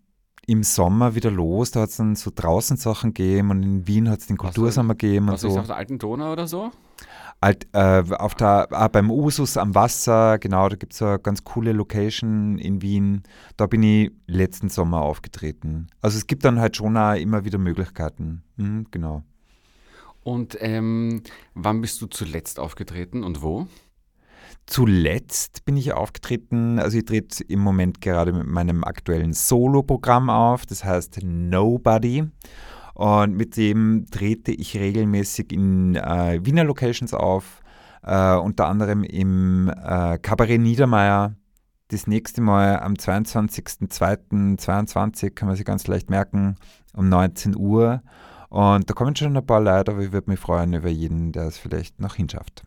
[0.48, 4.08] im Sommer wieder los, da hat es dann so draußen Sachen gegeben und in Wien
[4.08, 5.61] hat es den Kultursommer gegeben und Was ist so.
[5.61, 6.70] auf der alten Donau oder so?
[7.40, 11.44] Alt, äh, auf der, ah, beim Usus am Wasser, genau, da gibt es eine ganz
[11.44, 13.24] coole Location in Wien.
[13.58, 15.88] Da bin ich letzten Sommer aufgetreten.
[16.00, 18.42] Also es gibt dann halt schon auch immer wieder Möglichkeiten.
[18.56, 19.24] Mhm, genau.
[20.24, 21.22] Und ähm,
[21.54, 23.66] wann bist du zuletzt aufgetreten und wo?
[24.70, 30.66] Zuletzt bin ich aufgetreten, also ich trete im Moment gerade mit meinem aktuellen Solo-Programm auf,
[30.66, 32.24] das heißt Nobody.
[32.92, 37.62] Und mit dem trete ich regelmäßig in äh, Wiener Locations auf,
[38.02, 41.35] äh, unter anderem im äh, Kabarett Niedermeyer.
[41.88, 46.57] Das nächste Mal am 22.02.22 kann man sich ganz leicht merken,
[46.94, 48.02] um 19 Uhr.
[48.50, 51.44] Und da kommen schon ein paar Leute, aber ich würde mich freuen über jeden, der
[51.44, 52.64] es vielleicht noch hinschafft.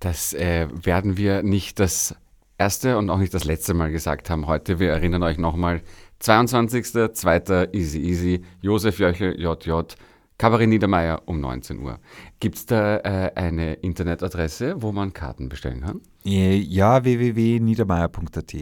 [0.00, 2.14] Das äh, werden wir nicht das
[2.56, 4.78] erste und auch nicht das letzte Mal gesagt haben heute.
[4.78, 5.82] Wir erinnern euch nochmal,
[6.22, 7.74] 22.02.
[7.74, 9.94] Easy Easy, Josef Jöchel, JJ,
[10.36, 11.98] Kabarett Niedermeyer um 19 Uhr.
[12.38, 16.00] Gibt es da äh, eine Internetadresse, wo man Karten bestellen kann?
[16.24, 18.54] Äh, Ja, www.niedermeyer.at.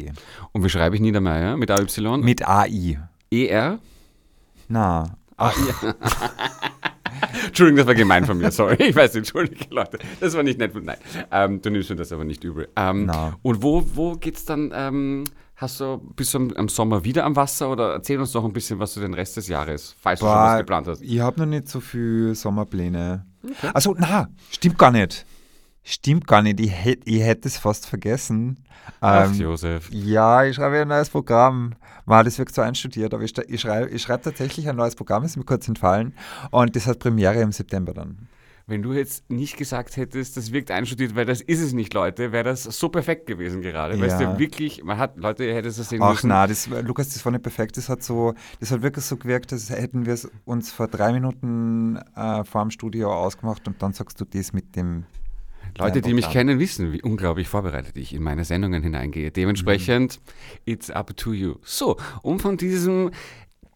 [0.52, 2.18] Und wie schreibe ich Niedermeyer mit AY?
[2.18, 2.98] Mit AI.
[3.30, 3.78] ER?
[4.68, 5.16] Na,
[7.46, 8.76] Entschuldigung, das war gemein von mir, sorry.
[8.78, 9.98] Ich weiß, entschuldige Leute.
[10.20, 10.72] Das war nicht nett.
[10.74, 10.96] Nein,
[11.30, 12.68] ähm, du nimmst mir das aber nicht übel.
[12.76, 13.36] Ähm, Na.
[13.42, 15.24] Und wo, wo geht's dann, ähm,
[15.56, 18.52] hast du, bist du am, am Sommer wieder am Wasser oder erzähl uns noch ein
[18.52, 21.02] bisschen was du den Rest des Jahres, falls du schon was boah, geplant hast.
[21.02, 23.24] ich habe noch nicht so viel Sommerpläne.
[23.72, 25.24] Also, na, stimmt gar nicht.
[25.88, 26.58] Stimmt gar nicht.
[26.58, 28.56] Ich, hätt, ich hätte es fast vergessen.
[29.00, 29.88] Ach, Ähm, Josef.
[29.92, 31.74] ja, ich schreibe ein neues Programm.
[32.06, 35.22] War das wirkt so einstudiert, aber ich, ich schreibe ich schreib tatsächlich ein neues Programm,
[35.24, 36.12] ist mir kurz entfallen.
[36.50, 38.26] Und das hat Premiere im September dann.
[38.66, 42.32] Wenn du jetzt nicht gesagt hättest, das wirkt einstudiert, weil das ist es nicht, Leute,
[42.32, 44.00] wäre das so perfekt gewesen gerade.
[44.00, 44.32] Weißt Ja.
[44.32, 46.26] du, wirklich, man hat, Leute, ihr hättet es sehen Ach müssen.
[46.30, 47.76] na, das, war- Lukas, das war nicht perfekt.
[47.76, 51.12] Das hat so, das hat wirklich so gewirkt, als hätten wir es uns vor drei
[51.12, 55.04] Minuten äh, vor dem Studio ausgemacht und dann sagst du das mit dem.
[55.78, 59.30] Leute, die mich kennen, wissen, wie unglaublich vorbereitet ich in meine Sendungen hineingehe.
[59.30, 60.20] Dementsprechend,
[60.64, 61.56] it's up to you.
[61.62, 63.10] So, um von diesem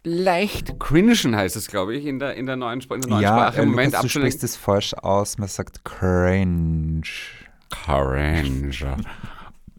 [0.02, 3.36] leicht cringen heißt es, glaube ich, in der, in der neuen, in der neuen Ja,
[3.36, 5.38] Sprache äh, im Moment Lukas, du sprichst es falsch aus.
[5.38, 7.02] Man sagt cringe.
[7.70, 8.96] Cringe.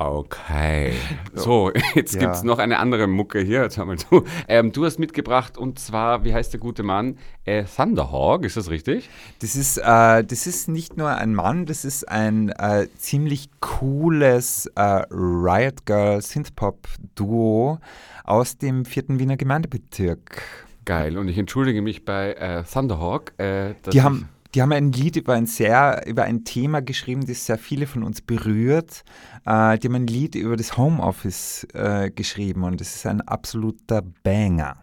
[0.10, 0.94] Okay.
[1.34, 2.20] So, jetzt Ja.
[2.22, 3.62] gibt es noch eine andere Mucke hier.
[3.64, 4.26] Jetzt mal zu.
[4.48, 7.18] Ähm, du hast mitgebracht und zwar, wie heißt der gute Mann?
[7.46, 9.10] Äh, Thunderhawk, ist das richtig?
[9.40, 14.66] Das ist, äh, das ist nicht nur ein Mann, das ist ein äh, ziemlich cooles
[14.76, 17.80] äh, Riot Girl Synthpop Duo
[18.26, 20.42] aus dem vierten Wiener Gemeindebezirk.
[20.86, 21.18] Geil.
[21.18, 23.34] Und ich entschuldige mich bei äh, Thunderhawk.
[23.40, 27.46] Äh, Die haben, die haben ein Lied über ein sehr, über ein Thema geschrieben, das
[27.46, 29.04] sehr viele von uns berührt.
[29.46, 34.02] Äh, die haben ein Lied über das Homeoffice äh, geschrieben und es ist ein absoluter
[34.24, 34.78] Banger.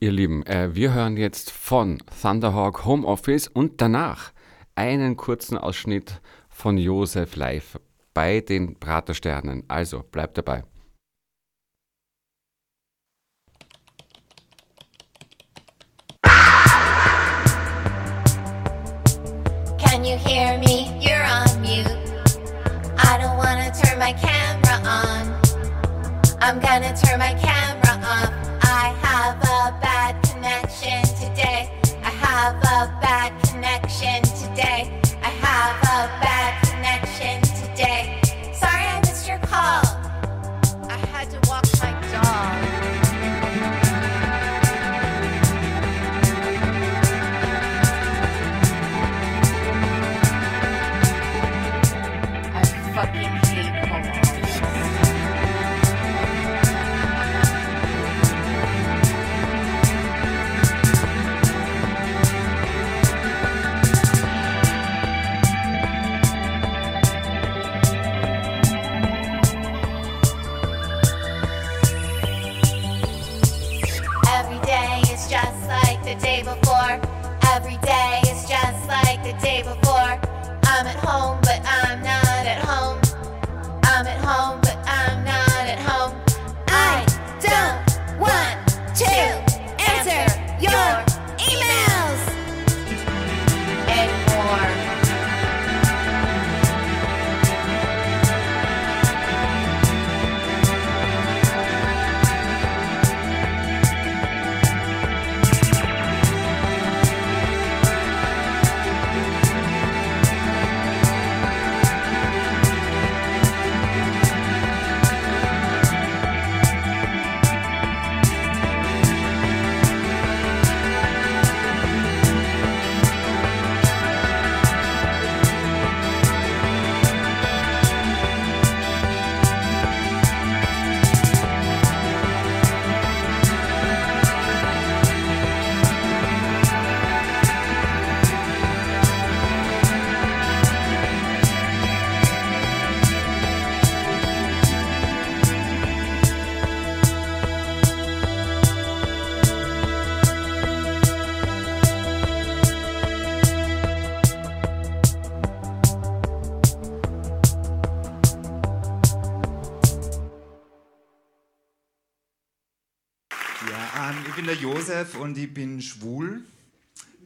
[0.00, 4.32] Ihr Lieben, äh, wir hören jetzt von Thunderhawk Homeoffice und danach
[4.74, 7.78] einen kurzen Ausschnitt von Josef live
[8.14, 9.64] bei den Pratersternen.
[9.68, 10.64] Also bleibt dabei.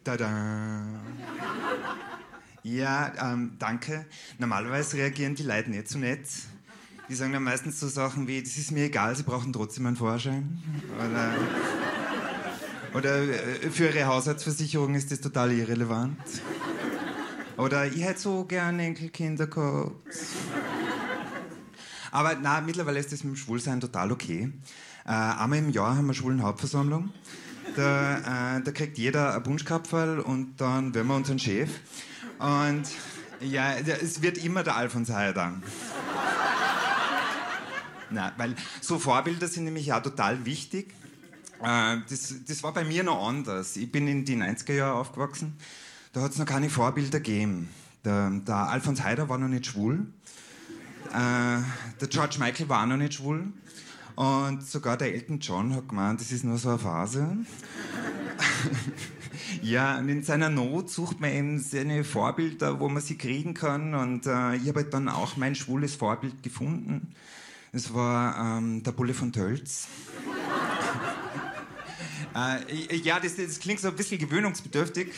[0.07, 0.31] Tada.
[2.63, 4.07] Ja, ähm, danke.
[4.39, 6.21] Normalerweise reagieren die Leute nicht so nett.
[7.09, 9.97] Die sagen dann meistens so Sachen wie, das ist mir egal, sie brauchen trotzdem einen
[9.97, 10.63] Vorschein.
[10.95, 11.35] Oder,
[12.95, 16.19] oder äh, für ihre Haushaltsversicherung ist das total irrelevant.
[17.57, 19.93] Oder ich hätte so gerne Enkelkinder gehabt.
[22.13, 24.53] Aber na, mittlerweile ist das mit dem Schwulsein total okay.
[25.05, 27.11] Äh, einmal im Jahr haben wir schwulen Hauptversammlung.
[27.75, 31.71] Da, äh, da kriegt jeder ein Bunschkapferl und dann wählen wir unseren Chef.
[32.39, 32.85] Und
[33.41, 35.55] ja, es wird immer der Alfons Heider.
[38.11, 40.95] Na, weil so Vorbilder sind nämlich auch total wichtig.
[41.63, 43.77] Äh, das, das war bei mir noch anders.
[43.77, 45.57] Ich bin in die 90er Jahre aufgewachsen.
[46.13, 47.69] Da hat es noch keine Vorbilder gegeben.
[48.05, 50.07] Der, der Alfons Heider war noch nicht schwul.
[51.11, 51.59] Äh,
[52.01, 53.53] der George Michael war noch nicht schwul.
[54.17, 57.37] Und sogar der Elton John hat gemeint, das ist nur so eine Phase.
[59.63, 63.95] ja, und in seiner Not sucht man eben seine Vorbilder, wo man sie kriegen kann.
[63.95, 67.15] Und äh, ich habe halt dann auch mein schwules Vorbild gefunden.
[67.73, 69.87] Das war ähm, der Bulle von Tölz.
[72.35, 75.09] äh, ja, das, das, klingt so ein bisschen gewöhnungsbedürftig.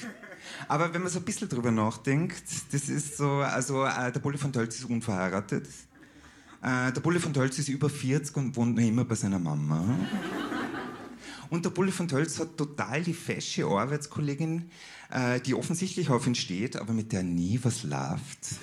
[0.67, 4.39] Aber wenn man so ein bisschen drüber nachdenkt, das ist so, also äh, der Bulle
[4.39, 5.69] von Tölz ist unverheiratet.
[6.63, 9.85] Äh, der Bulle von Tölz ist über 40 und wohnt noch immer bei seiner Mama.
[11.51, 14.71] Und der Bulle von Tölz hat total die fesche Arbeitskollegin,
[15.11, 18.57] äh, die offensichtlich auf ihn steht, aber mit der nie was läuft.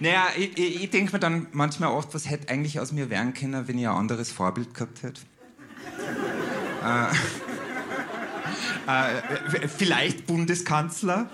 [0.00, 3.34] naja, ich, ich, ich denke mir dann manchmal oft, was hätte eigentlich aus mir werden
[3.34, 5.20] können, wenn ich ein anderes Vorbild gehabt hätte.
[6.82, 7.06] äh,
[9.64, 11.30] äh, vielleicht Bundeskanzler.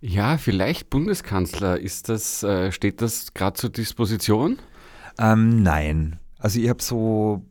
[0.00, 1.80] Ja, vielleicht Bundeskanzler.
[1.80, 4.58] Ist das, äh, steht das gerade zur Disposition?
[5.18, 6.20] Ähm, nein.
[6.38, 7.44] Also ich habe so,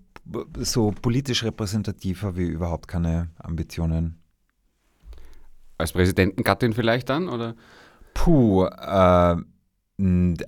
[0.57, 4.21] so politisch repräsentativ habe ich überhaupt keine Ambitionen.
[5.77, 7.55] Als Präsidentengattin vielleicht dann, oder?
[8.13, 9.35] Puh, äh,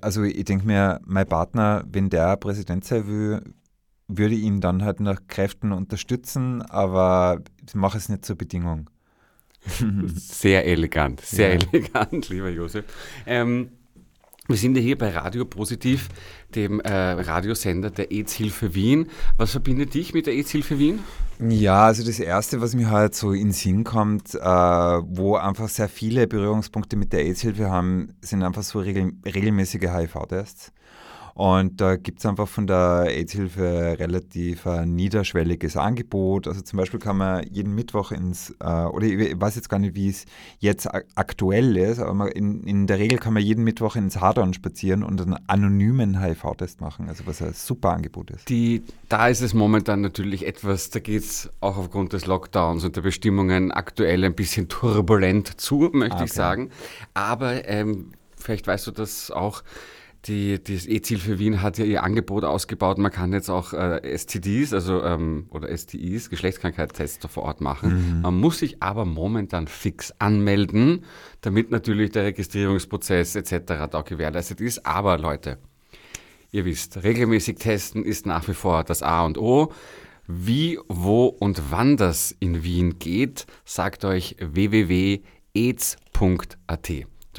[0.00, 3.42] also ich denke mir, mein Partner, wenn der Präsident sein will,
[4.08, 8.89] würde ihn dann halt nach Kräften unterstützen, aber ich mache es nicht zur Bedingung.
[10.14, 11.60] Sehr elegant, sehr ja.
[11.72, 12.84] elegant, lieber Josef.
[13.26, 13.70] Ähm,
[14.50, 16.08] wir sind ja hier bei Radio Positiv,
[16.56, 19.08] dem äh, Radiosender der AIDS-Hilfe Wien.
[19.36, 20.98] Was verbindet dich mit der AIDS-Hilfe Wien?
[21.38, 25.68] Ja, also das Erste, was mir halt so in den Sinn kommt, äh, wo einfach
[25.68, 30.72] sehr viele Berührungspunkte mit der AIDS-Hilfe haben, sind einfach so regel regelmäßige HIV-Tests.
[31.40, 36.46] Und da gibt es einfach von der AIDS-Hilfe relativ ein niederschwelliges Angebot.
[36.46, 39.94] Also zum Beispiel kann man jeden Mittwoch ins, äh, oder ich weiß jetzt gar nicht,
[39.94, 40.26] wie es
[40.58, 45.02] jetzt aktuell ist, aber in, in der Regel kann man jeden Mittwoch ins Hardon spazieren
[45.02, 48.50] und einen anonymen HIV-Test machen, also was ein super Angebot ist.
[48.50, 52.96] Die, da ist es momentan natürlich etwas, da geht es auch aufgrund des Lockdowns und
[52.96, 56.24] der Bestimmungen aktuell ein bisschen turbulent zu, möchte ah, okay.
[56.26, 56.70] ich sagen.
[57.14, 59.62] Aber ähm, vielleicht weißt du das auch,
[60.26, 62.98] die, das E-Ziel für Wien hat ja ihr Angebot ausgebaut.
[62.98, 68.16] Man kann jetzt auch äh, STDs, also ähm, oder STIs, Geschlechtskrankheitstests vor Ort machen.
[68.16, 68.20] Mhm.
[68.22, 71.04] Man muss sich aber momentan fix anmelden,
[71.40, 73.88] damit natürlich der Registrierungsprozess etc.
[73.90, 74.84] da gewährleistet ist.
[74.84, 75.56] Aber Leute,
[76.50, 79.72] ihr wisst, regelmäßig testen ist nach wie vor das A und O.
[80.26, 85.22] Wie, wo und wann das in Wien geht, sagt euch www.aids.at.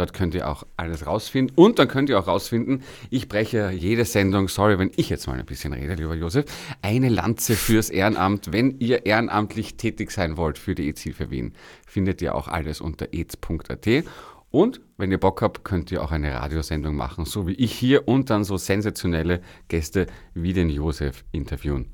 [0.01, 1.55] Dort könnt ihr auch alles rausfinden.
[1.55, 2.81] Und dann könnt ihr auch rausfinden,
[3.11, 6.45] ich breche jede Sendung, sorry, wenn ich jetzt mal ein bisschen rede, lieber Josef,
[6.81, 8.51] eine Lanze fürs Ehrenamt.
[8.51, 11.53] Wenn ihr ehrenamtlich tätig sein wollt für die EZ-Hilfe Wien,
[11.85, 14.05] findet ihr auch alles unter ez.at.
[14.49, 18.07] Und wenn ihr Bock habt, könnt ihr auch eine Radiosendung machen, so wie ich hier
[18.07, 21.91] und dann so sensationelle Gäste wie den Josef interviewen.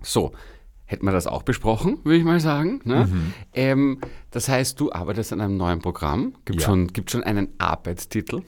[0.00, 0.32] So,
[0.86, 2.80] hätten wir das auch besprochen, würde ich mal sagen.
[2.84, 3.06] Ne?
[3.06, 3.34] Mhm.
[3.52, 6.34] Ähm, das heißt, du arbeitest an einem neuen Programm.
[6.44, 6.66] Gibt ja.
[6.66, 8.42] schon, gibt schon einen Arbeitstitel?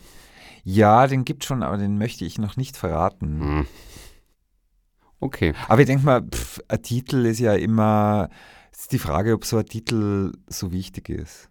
[0.65, 3.39] Ja, den gibt schon, aber den möchte ich noch nicht verraten.
[3.39, 3.67] Mhm.
[5.21, 5.53] Okay.
[5.69, 8.29] Aber ich denke mal, pff, ein Titel ist ja immer,
[8.71, 11.49] ist die Frage, ob so ein Titel so wichtig ist.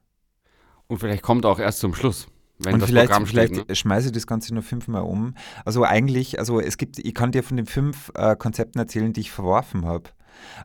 [0.88, 2.28] Und vielleicht kommt er auch erst zum Schluss.
[2.60, 3.76] Wenn und das vielleicht, Programm vielleicht steht, ne?
[3.76, 5.36] schmeiße ich das Ganze nur fünfmal um.
[5.64, 9.22] Also eigentlich, also es gibt, ich kann dir von den fünf äh, Konzepten erzählen, die
[9.22, 10.10] ich verworfen habe.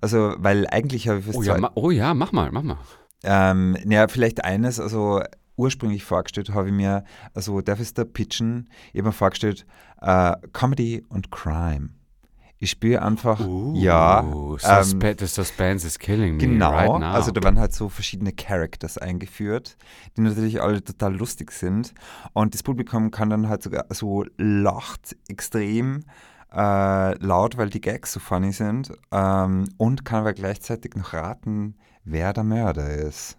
[0.01, 2.79] Also, weil eigentlich habe ich fürs oh ja, oh ja, mach mal, mach mal.
[3.25, 5.23] Ähm, naja, vielleicht eines, also
[5.57, 7.05] ursprünglich vorgestellt habe ich mir,
[7.35, 9.67] also darf ich es da pitchen, ich habe mir vorgestellt,
[10.01, 11.91] äh, Comedy und Crime.
[12.59, 14.23] Ich spüre einfach, uh, ja.
[14.59, 17.13] Suspe ähm, the suspense is killing me genau, right now.
[17.13, 19.77] also da werden halt so verschiedene Characters eingeführt,
[20.17, 21.93] die natürlich alle total lustig sind.
[22.35, 26.05] Und das Publikum kann dann halt sogar so lacht extrem
[26.55, 31.75] äh, laut, weil die Gags so funny sind ähm, und kann aber gleichzeitig noch raten,
[32.05, 33.37] wer der Mörder ist.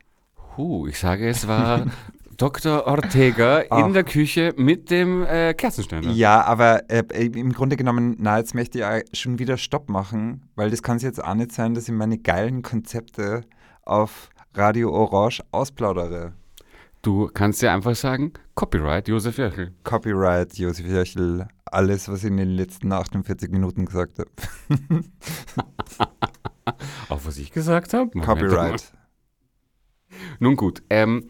[0.58, 1.86] Huh, ich sage, es war
[2.38, 2.88] Dr.
[2.88, 3.94] Ortega in Ach.
[3.94, 6.10] der Küche mit dem äh, Kerzenständer.
[6.12, 10.70] Ja, aber äh, im Grunde genommen, na, jetzt möchte ich schon wieder Stopp machen, weil
[10.70, 13.42] das kann es jetzt auch nicht sein, dass ich meine geilen Konzepte
[13.84, 16.34] auf Radio Orange ausplaudere.
[17.04, 19.74] Du kannst ja einfach sagen, Copyright Josef Jöchel.
[19.84, 24.32] Copyright, Josef Jöchel, alles, was ich in den letzten 48 Minuten gesagt habe.
[27.10, 28.10] Auch was ich gesagt habe?
[28.22, 28.94] Copyright.
[30.40, 31.30] Nun gut, ähm,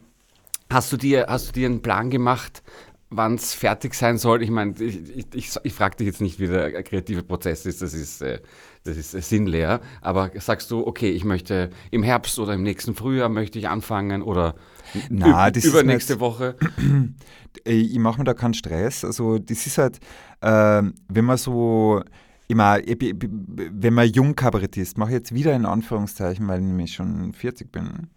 [0.70, 2.62] hast, du dir, hast du dir einen Plan gemacht,
[3.10, 4.44] wann es fertig sein soll?
[4.44, 7.82] Ich meine, ich, ich, ich, ich frage dich jetzt nicht, wie der kreative Prozess ist,
[7.82, 8.42] das ist, äh,
[8.84, 12.94] das ist äh, sinnleer, aber sagst du, okay, ich möchte im Herbst oder im nächsten
[12.94, 14.54] Frühjahr möchte ich anfangen oder
[15.10, 16.56] Na, das ist übernächste nicht- Woche?
[17.66, 19.06] Äh, ich mache mir da keinen Stress.
[19.06, 20.00] Also das ist halt,
[20.42, 22.02] ähm, wenn man so,
[22.48, 27.72] immer, wenn man Jungkabarettist, mache ich jetzt wieder in Anführungszeichen, weil ich nämlich schon 40
[27.72, 28.08] bin.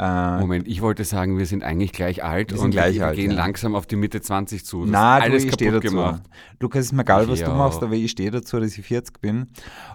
[0.00, 3.32] Äh, Moment, ich wollte sagen, wir sind eigentlich gleich alt und gleich wir alt, gehen
[3.32, 3.36] ja.
[3.36, 4.82] langsam auf die Mitte 20 zu.
[4.82, 5.88] Das Na, ist du, alles ich stehe dazu.
[5.88, 6.22] gemacht.
[6.58, 9.20] Lukas, ist mir egal, was Ich du machst, aber ich stehe dazu, dass ich 40
[9.20, 9.48] bin.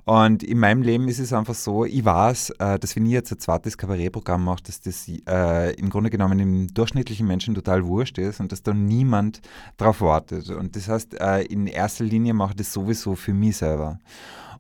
[0.04, 3.32] Und in meinem Leben ist es einfach so, ich weiß, äh, dass wenn ich jetzt
[3.32, 8.20] ein zweites Kabarettprogramm mache, dass das äh, im Grunde genommen dem durchschnittlichen Menschen total wurscht
[8.20, 9.42] ist und dass da niemand
[9.78, 10.52] drauf wartet.
[10.52, 13.98] Und das heißt, äh, in erster Linie mache ich das sowieso für mich selber.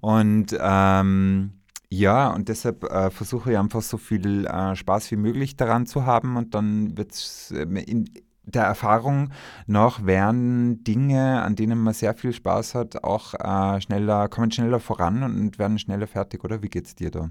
[0.01, 1.51] Und ähm,
[1.97, 6.05] ja, und deshalb äh, versuche ich einfach so viel äh, Spaß wie möglich daran zu
[6.05, 8.09] haben und dann wird es in
[8.43, 9.31] der Erfahrung
[9.65, 14.79] nach werden Dinge, an denen man sehr viel Spaß hat, auch äh, schneller, kommen schneller
[14.79, 16.61] voran und werden schneller fertig, oder?
[16.61, 17.29] Wie geht's dir da?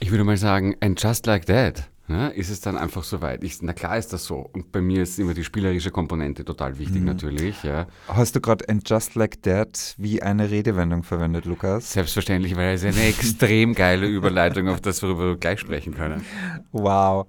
[0.00, 3.42] Ich würde mal sagen, and just like that, ne, ist es dann einfach soweit.
[3.44, 4.36] Ich, na klar ist das so.
[4.52, 7.06] Und bei mir ist immer die spielerische Komponente total wichtig Mhm.
[7.06, 7.62] natürlich.
[7.62, 7.86] Ja.
[8.08, 11.92] Hast du gerade and just like that wie eine Redewendung verwendet, Lukas?
[11.92, 16.24] Selbstverständlich, weil es eine extrem geile Überleitung auf das, worüber wir gleich sprechen können.
[16.72, 17.26] Wow.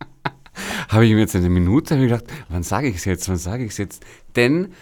[0.88, 3.72] Habe ich mir jetzt eine Minute gedacht, wann sage ich es jetzt, wann sage ich
[3.72, 4.04] es jetzt?
[4.36, 4.72] Denn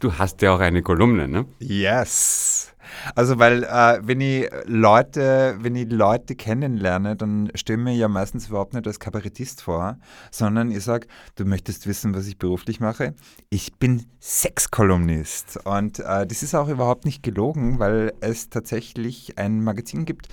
[0.00, 1.46] du hast ja auch eine Kolumne, ne?
[1.58, 2.74] Yes.
[3.14, 8.08] Also weil äh, wenn ich Leute, wenn ich Leute kennenlerne, dann stelle ich mir ja
[8.08, 9.98] meistens überhaupt nicht als Kabarettist vor,
[10.30, 13.14] sondern ich sage, du möchtest wissen, was ich beruflich mache.
[13.50, 19.62] Ich bin Sexkolumnist und äh, das ist auch überhaupt nicht gelogen, weil es tatsächlich ein
[19.62, 20.28] Magazin gibt,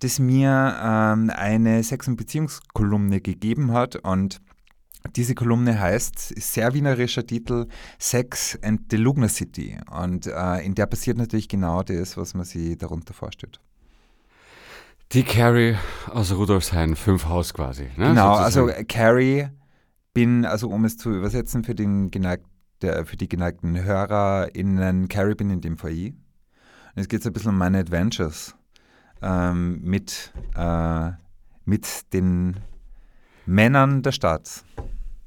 [0.00, 4.40] das mir ähm, eine Sex- und Beziehungskolumne gegeben hat und
[5.16, 7.66] diese Kolumne heißt, sehr wienerischer Titel,
[7.98, 9.78] Sex and the Lugner City.
[9.90, 13.60] Und äh, in der passiert natürlich genau das, was man sich darunter vorstellt.
[15.12, 15.76] Die Carrie
[16.10, 17.84] aus Rudolfshain, fünf Haus quasi.
[17.96, 18.08] Ne?
[18.08, 18.82] genau, also Sozusagen.
[18.82, 19.48] äh, Carrie
[20.14, 22.46] bin, also um es zu übersetzen für, den geneigt,
[22.80, 26.14] der, für die geneigten HörerInnen, Carrie bin in dem Fall ich.
[26.94, 28.54] Und es geht so ein bisschen um meine Adventures
[29.20, 31.10] ähm, mit, äh,
[31.64, 32.56] mit den
[33.52, 34.64] Männern der Stadt.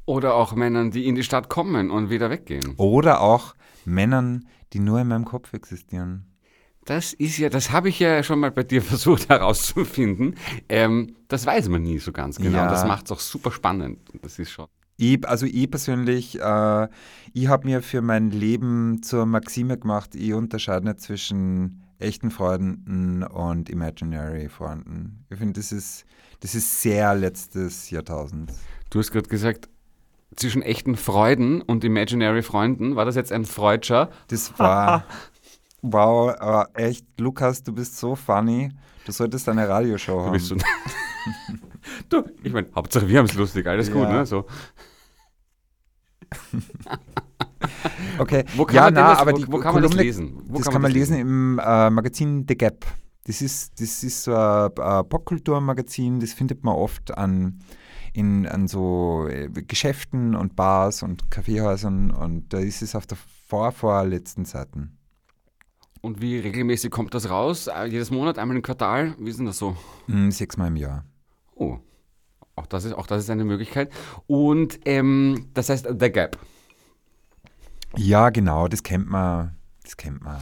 [0.05, 2.73] Oder auch Männern, die in die Stadt kommen und wieder weggehen.
[2.78, 3.53] Oder auch
[3.86, 6.26] Männern, die nur in meinem Kopf existieren.
[6.86, 10.36] Das ist ja, das habe ich ja schon mal bei dir versucht herauszufinden.
[10.69, 12.57] Ähm, das weiß man nie so ganz genau.
[12.57, 12.67] Ja.
[12.67, 13.99] Das macht es auch super spannend.
[14.23, 14.65] Das ist schon.
[14.97, 16.88] Ich, also ich persönlich, äh,
[17.34, 23.24] ich habe mir für mein Leben zur Maxime gemacht, ich unterscheide nicht zwischen echten Freunden
[23.24, 25.26] und imaginary Freunden.
[25.30, 26.06] Ich finde, das ist,
[26.41, 28.52] das ist sehr letztes Jahrtausend.
[28.89, 29.70] Du hast gerade gesagt,
[30.36, 34.10] zwischen echten Freuden und imaginary Freunden, war das jetzt ein Freudscher?
[34.28, 35.06] Das war,
[35.82, 38.70] wow, aber echt, Lukas, du bist so funny.
[39.06, 40.32] Du solltest eine Radioshow Du haben.
[40.34, 40.58] bist so.
[42.10, 44.12] du, ich meine, Hauptsache wir haben es lustig, alles gut, Ja.
[44.12, 44.26] ne?
[44.26, 44.46] So.
[48.19, 50.03] Okay, Wo kann ja, man na, das- aber wo- die wo kann man das Kolumne,
[50.03, 50.41] lesen?
[50.47, 52.86] Wo das kann man das lesen im äh, Magazin The Gap.
[53.26, 57.59] Das ist, das ist so ein, ein Popkulturmagazin, das findet man oft an,
[58.13, 63.17] in, an so äh, Geschäften und Bars und Kaffeehäusern und da ist es auf der
[63.47, 64.97] vor, vorletzten Seiten.
[66.01, 67.65] Und wie regelmäßig kommt das raus?
[67.67, 69.15] Äh, Jedes Monat, einmal im Quartal?
[69.17, 69.76] Wie ist denn das so?
[70.05, 71.03] Hm, sechsmal im Jahr.
[71.55, 71.80] Oh,
[72.55, 73.91] auch das ist, auch das ist eine Möglichkeit.
[74.28, 76.38] Und ähm, das heißt The Gap.
[77.98, 79.56] Ja, genau, das kennt man.
[79.84, 80.41] Das kennt man.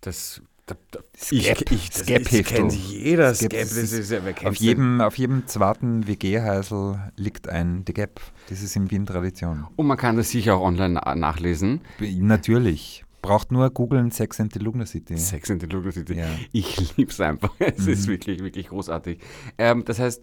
[0.00, 1.70] Das, da, da, Skep.
[1.70, 3.34] ich, ich, das, das kennt jeder.
[3.34, 7.84] Skep, Skep, das ist- ist ja, wer Auf jedem, auf jedem zweiten WG-Häusl liegt ein
[7.86, 8.20] The Gap.
[8.48, 9.66] Das ist in Wien Tradition.
[9.76, 11.80] Und man kann das sicher auch online na nachlesen.
[12.00, 13.04] Natürlich.
[13.20, 15.16] Braucht nur googeln Sex and the Lugner City.
[15.16, 16.14] Sex in the Lugner City.
[16.14, 16.26] Ja.
[16.50, 17.50] Ich liebe es einfach.
[17.60, 18.12] Es ist Mhm.
[18.12, 19.20] wirklich, wirklich großartig.
[19.58, 20.22] Ähm, das heißt,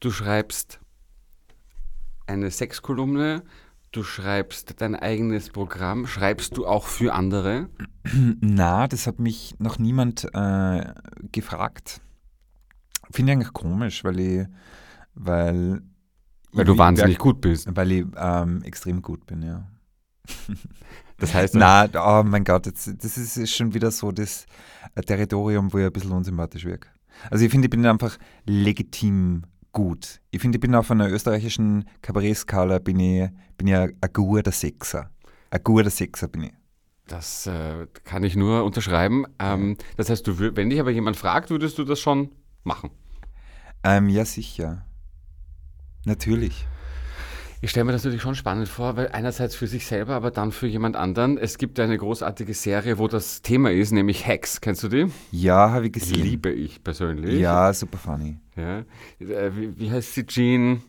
[0.00, 0.78] du schreibst
[2.26, 3.42] eine Sexkolumne
[3.90, 6.06] Du schreibst dein eigenes Programm.
[6.06, 7.68] Schreibst du auch für andere?
[8.40, 10.92] Na, das hat mich noch niemand äh,
[11.32, 12.00] gefragt.
[13.10, 14.46] Finde ich eigentlich komisch, weil ich,
[15.14, 15.80] weil,
[16.52, 17.68] Weil du wahnsinnig gut bist.
[17.74, 19.66] Weil ich ähm, extrem gut bin, ja.
[21.20, 24.46] Das heißt, Na, oh mein Gott, jetzt, das ist, ist schon wieder so das
[24.94, 26.90] äh, Territorium, wo ich ein bisschen unsympathisch wirke.
[27.28, 28.16] Also ich finde, ich bin einfach
[28.46, 29.42] legitim
[29.72, 30.20] gut.
[30.30, 34.52] Ich finde, ich bin auf einer österreichischen Kabarettskala bin ich, bin ich ein, ein guter
[34.52, 35.10] Sechser.
[35.50, 36.52] Ein guter Sechser bin ich.
[37.06, 39.24] das äh, kann ich nur unterschreiben.
[39.38, 42.30] Ähm, das heißt, du, wenn dich aber jemand fragt, würdest du das schon
[42.64, 42.90] machen.
[43.82, 44.84] Ähm, ja, sicher.
[46.04, 46.66] Natürlich.
[47.60, 50.52] Ich stelle mir das natürlich schon spannend vor, weil einerseits für sich selber, aber dann
[50.52, 51.38] für jemand anderen.
[51.38, 54.60] Es gibt eine großartige Serie, wo das Thema ist, nämlich Hacks.
[54.60, 55.06] Kennst du die?
[55.32, 56.22] Ja, habe ich gesehen.
[56.22, 57.40] Liebe ich persönlich.
[57.40, 58.38] Ja, super funny.
[58.56, 58.84] ja.
[59.18, 60.24] Äh, Wie, wie heißt sie?
[60.26, 60.82] Jean,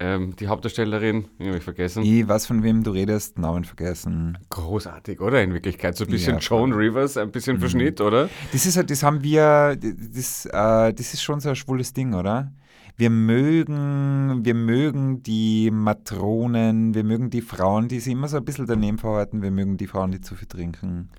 [0.00, 2.02] ähm, die Hauptdarstellerin, ich habe ich vergessen.
[2.02, 4.38] Ich weiß, von wem du redest, Namen vergessen.
[4.50, 5.40] Großartig, oder?
[5.40, 8.28] In Wirklichkeit so ein bisschen Ja, Joan Rivers, ein bisschen Verschnitt, oder?
[8.50, 12.14] Das ist halt, das haben wir, das, äh, das ist schon so ein schwules Ding,
[12.14, 12.50] oder?
[12.96, 18.44] Wir mögen, wir mögen die Matronen, wir mögen die Frauen, die sich immer so ein
[18.44, 21.10] bisschen daneben verhalten, wir mögen die Frauen, die zu viel trinken.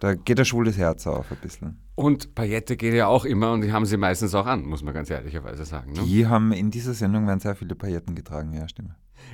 [0.00, 1.78] Da geht ein schwules Herz auf ein bisschen.
[1.94, 4.92] Und Paillette geht ja auch immer und die haben sie meistens auch an, muss man
[4.92, 5.92] ganz ehrlicherweise sagen.
[5.92, 6.02] Ne?
[6.04, 8.90] Die haben in dieser Sendung werden sehr viele Pailletten getragen, ja, stimmt.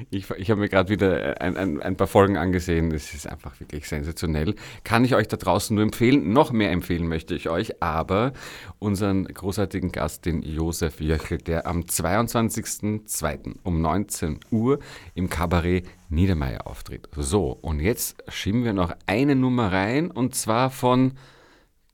[0.08, 2.90] Ich, ich habe mir gerade wieder ein, ein, ein paar Folgen angesehen.
[2.92, 4.54] Es ist einfach wirklich sensationell.
[4.84, 6.32] Kann ich euch da draußen nur empfehlen.
[6.32, 8.32] Noch mehr empfehlen möchte ich euch, aber
[8.78, 13.56] unseren großartigen Gast, den Josef Jöchel, der am 22.02.
[13.62, 14.78] um 19 Uhr
[15.14, 17.08] im Kabarett Niedermeyer auftritt.
[17.16, 21.12] So, und jetzt schieben wir noch eine Nummer rein und zwar von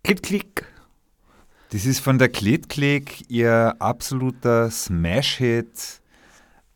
[0.02, 0.64] Klick Klick.
[1.70, 6.00] Das ist von der Klit Click ihr absoluter Smash-Hit.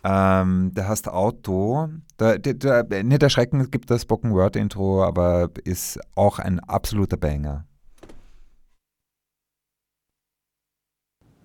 [0.02, 1.88] Ähm, der heißt Auto.
[2.18, 6.60] Der, der, der, nicht erschrecken, es gibt das Spoken Word Intro, aber ist auch ein
[6.60, 7.66] absoluter Banger.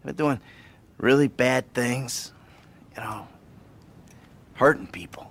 [0.03, 0.39] They're doing
[0.99, 2.31] really bad things,
[2.95, 3.27] you know,
[4.53, 5.27] hurting people.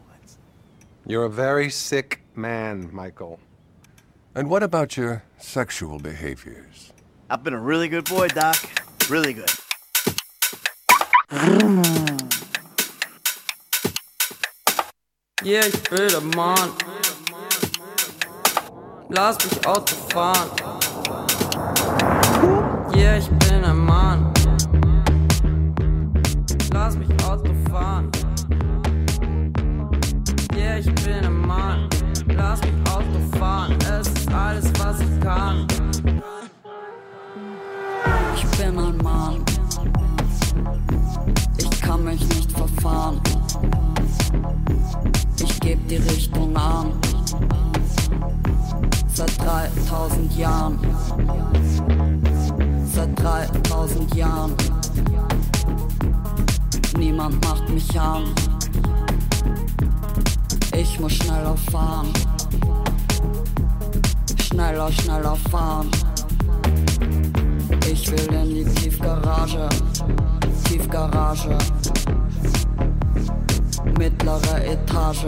[1.07, 3.39] You're a very sick man, Michael.
[4.35, 6.93] And what about your sexual behaviors?
[7.31, 8.57] I've been a really good boy, Doc.
[9.09, 9.51] Really good.
[15.45, 16.70] Yeah, ich bin der Mann.
[19.11, 20.49] Lass mich Auto fahren.
[22.97, 24.32] Yeah, ich bin ein Mann.
[26.72, 28.11] Lass mich Auto fahren.
[30.57, 31.90] Yeah, ich bin ein Mann.
[32.28, 33.76] Lass mich Auto fahren.
[33.80, 35.66] Es ist alles, was ich kann.
[38.34, 39.45] Ich bin ein Mann.
[41.59, 43.20] Ich kann mich nicht verfahren.
[45.65, 46.93] Geb die Richtung an.
[49.15, 50.79] Seit 3000 Jahren.
[52.93, 54.53] Seit 3000 Jahren.
[56.99, 58.25] Niemand macht mich an.
[60.77, 62.12] Ich muss schneller fahren.
[64.43, 65.91] Schneller, schneller fahren.
[67.91, 69.71] Ich will in die Tiefgarage,
[70.65, 71.57] Tiefgarage,
[73.99, 75.26] mittlere Etage.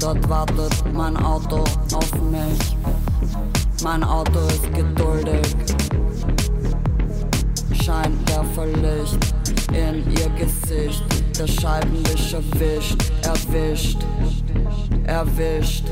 [0.00, 1.64] Dort wartet mein Auto
[1.94, 2.76] auf mich.
[3.82, 5.54] Mein Auto ist geduldig.
[7.82, 9.18] Scheinwerferlicht
[9.72, 11.02] in ihr Gesicht.
[11.38, 13.98] Der Scheibenwischer wischt, erwischt,
[15.04, 15.84] erwischt,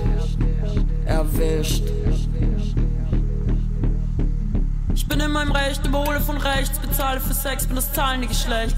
[1.05, 1.85] erwischt.
[4.95, 8.77] Ich bin in meinem Recht, überhole von rechts, bezahle für Sex, bin das zahlende Geschlecht.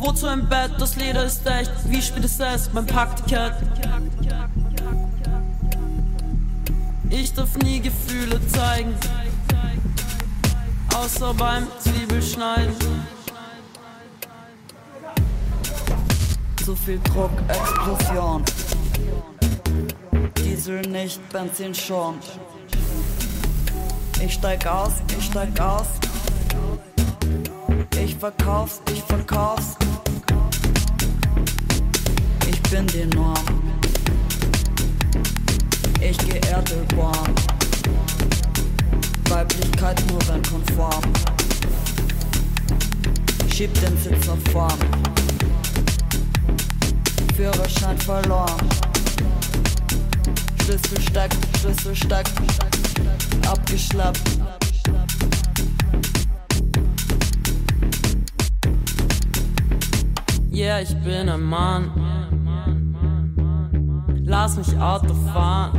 [0.00, 3.52] Wozu im Bett, das Leder ist echt, wie spät es ist, mein Packticket.
[7.10, 8.94] Ich darf nie Gefühle zeigen,
[10.94, 12.74] außer beim Zwiebelschneiden.
[16.64, 18.42] Zu viel Druck, Explosion.
[20.38, 22.14] Diesel nicht, Benzin schon.
[24.24, 25.88] Ich steig aus, ich steig aus.
[28.20, 29.76] Ich verkauf's, ich verkauf's.
[32.46, 33.34] Ich bin die Norm.
[36.02, 37.34] Ich geh Erdelborn.
[39.26, 41.02] Weiblichkeit nur wenn konform.
[43.54, 44.78] Schieb den Sitz nach vorn.
[47.34, 48.68] Führerschein verloren.
[50.62, 52.32] Schlüssel steckt, Schlüssel steckt,
[53.46, 54.59] abgeschleppt.
[60.60, 61.90] Yeah, ich bin ein Mann.
[64.26, 65.72] Lass mich Auto fahren.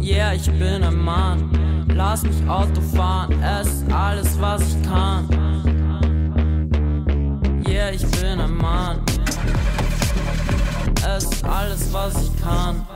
[0.00, 1.50] Yeah, ich bin ein Mann.
[1.88, 3.32] Lass mich Auto fahren.
[3.42, 5.28] Es ist alles, was ich kann.
[7.66, 9.00] Yeah, ich bin ein Mann.
[11.16, 12.86] Es ist alles, was ich kann.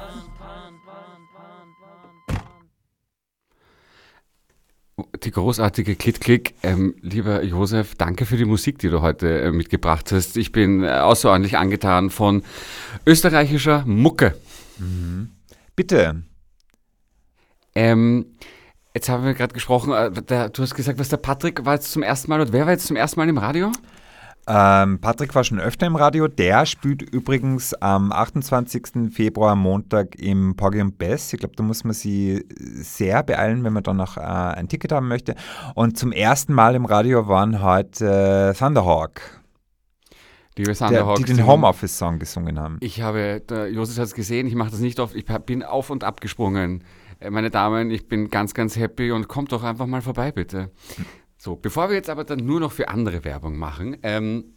[5.24, 6.55] Die großartige Kit-Klick.
[6.62, 10.38] Ähm, lieber Josef, danke für die Musik, die du heute äh, mitgebracht hast.
[10.38, 12.42] Ich bin äh, außerordentlich angetan von
[13.05, 14.34] österreichischer Mucke.
[14.78, 15.32] Mhm.
[15.74, 16.22] Bitte.
[17.74, 18.24] Ähm,
[18.94, 21.92] jetzt haben wir gerade gesprochen, äh, der, du hast gesagt, was der Patrick war jetzt
[21.92, 23.72] zum ersten Mal, oder wer war jetzt zum ersten Mal im Radio?
[24.49, 26.28] Ähm, Patrick war schon öfter im Radio.
[26.28, 29.11] Der spielt übrigens am 28.
[29.12, 31.32] Februar Montag im Poggy und Bess.
[31.32, 34.92] Ich glaube, da muss man sie sehr beeilen, wenn man dann noch äh, ein Ticket
[34.92, 35.34] haben möchte.
[35.74, 39.20] Und zum ersten Mal im Radio waren heute äh, Thunderhawk.
[40.57, 41.16] Liebe Thunderhawk.
[41.16, 42.78] Der, die den Homeoffice-Song gesungen haben.
[42.80, 43.42] Ich habe,
[43.72, 46.84] Josef hat es gesehen, ich mache das nicht oft, ich bin auf und ab gesprungen.
[47.18, 50.70] Äh, meine Damen, ich bin ganz, ganz happy und kommt doch einfach mal vorbei, bitte.
[51.37, 54.57] So, bevor wir jetzt aber dann nur noch für andere Werbung machen, ähm,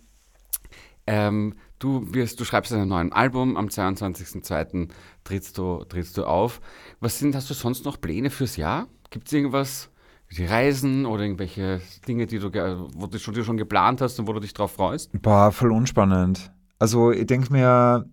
[1.07, 4.89] ähm, du, wirst, du schreibst ein neues Album, am 22.02.
[5.23, 6.61] Trittst du, trittst du auf.
[6.99, 8.87] Was sind, hast du sonst noch Pläne fürs Jahr?
[9.09, 9.89] Gibt es irgendwas,
[10.37, 12.51] die Reisen oder irgendwelche Dinge, die du,
[12.93, 15.09] wo du schon, die schon geplant hast und wo du dich drauf freust?
[15.21, 16.51] Boah, voll unspannend.
[16.77, 18.05] Also ich denke mir,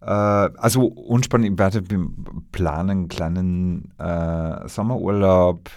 [0.00, 1.82] äh, also unspannend, ich werde
[2.50, 5.70] planen, einen kleinen äh, Sommerurlaub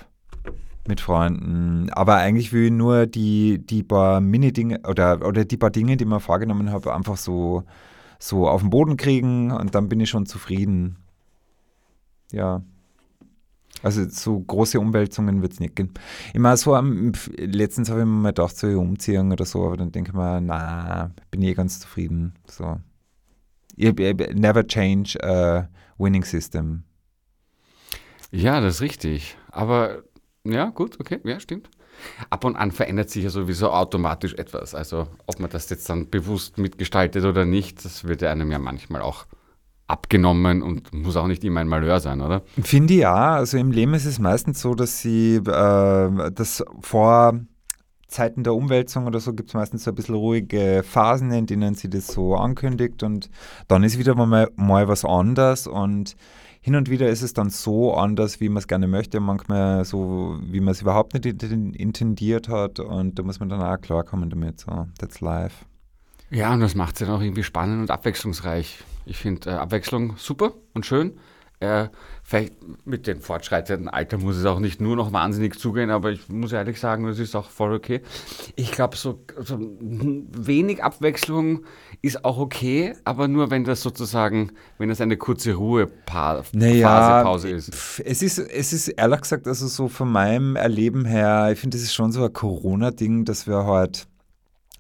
[0.90, 1.90] mit Freunden.
[1.92, 6.04] Aber eigentlich will ich nur die, die paar Mini-Dinge oder, oder die paar Dinge, die
[6.04, 7.64] mir vorgenommen habe, einfach so,
[8.20, 10.98] so auf den Boden kriegen und dann bin ich schon zufrieden.
[12.34, 12.62] Ja.
[13.82, 15.94] Also so große Umwälzungen wird es nicht geben.
[16.34, 20.10] Immer so am, letztens habe ich mir gedacht, so umziehen oder so, aber dann denke
[20.10, 22.34] ich mir, na, bin ich eh ganz zufrieden.
[22.46, 22.82] So.
[23.78, 26.84] Never change a winning system.
[28.32, 29.38] Ja, das ist richtig.
[29.52, 30.04] Aber
[30.46, 31.70] ja, gut, okay, ja, stimmt.
[32.30, 34.74] Ab und an verändert sich ja sowieso automatisch etwas.
[34.74, 39.02] Also ob man das jetzt dann bewusst mitgestaltet oder nicht, das wird einem ja manchmal
[39.02, 39.26] auch
[39.88, 42.44] abgenommen und muss auch nicht immer ein Malheur sein, oder?
[42.62, 43.36] Finde ich ja.
[43.36, 47.40] Also im Leben ist es meistens so, dass sie äh, das vor
[48.08, 51.76] Zeiten der Umwälzung oder so gibt es meistens so ein bisschen ruhige Phasen, in denen
[51.76, 53.30] sie das so ankündigt und
[53.68, 56.16] dann ist wieder mal, mal was anders und
[56.62, 60.38] hin und wieder ist es dann so anders, wie man es gerne möchte, manchmal so,
[60.41, 64.60] wie man es überhaupt nicht intendiert hat und da muss man dann auch klarkommen damit,
[64.60, 65.66] so, that's life.
[66.32, 68.84] Ja, und das macht es dann auch irgendwie spannend und abwechslungsreich.
[69.05, 71.14] Ich finde äh, Abwechslung super und schön.
[71.62, 71.89] Äh,
[72.24, 72.53] vielleicht
[72.86, 76.53] mit dem fortschreitenden Alter muss es auch nicht nur noch wahnsinnig zugehen, aber ich muss
[76.53, 78.01] ehrlich sagen, das ist auch voll okay.
[78.55, 81.66] Ich glaube, so, so, wenig Abwechslung
[82.01, 87.49] ist auch okay, aber nur wenn das sozusagen, wenn das eine kurze Ruhephase naja, Pause
[87.49, 87.99] ist.
[88.05, 88.39] Es ist.
[88.39, 92.14] Es ist ehrlich gesagt, also so von meinem Erleben her, ich finde, das ist schon
[92.14, 94.07] so ein Corona-Ding, dass wir halt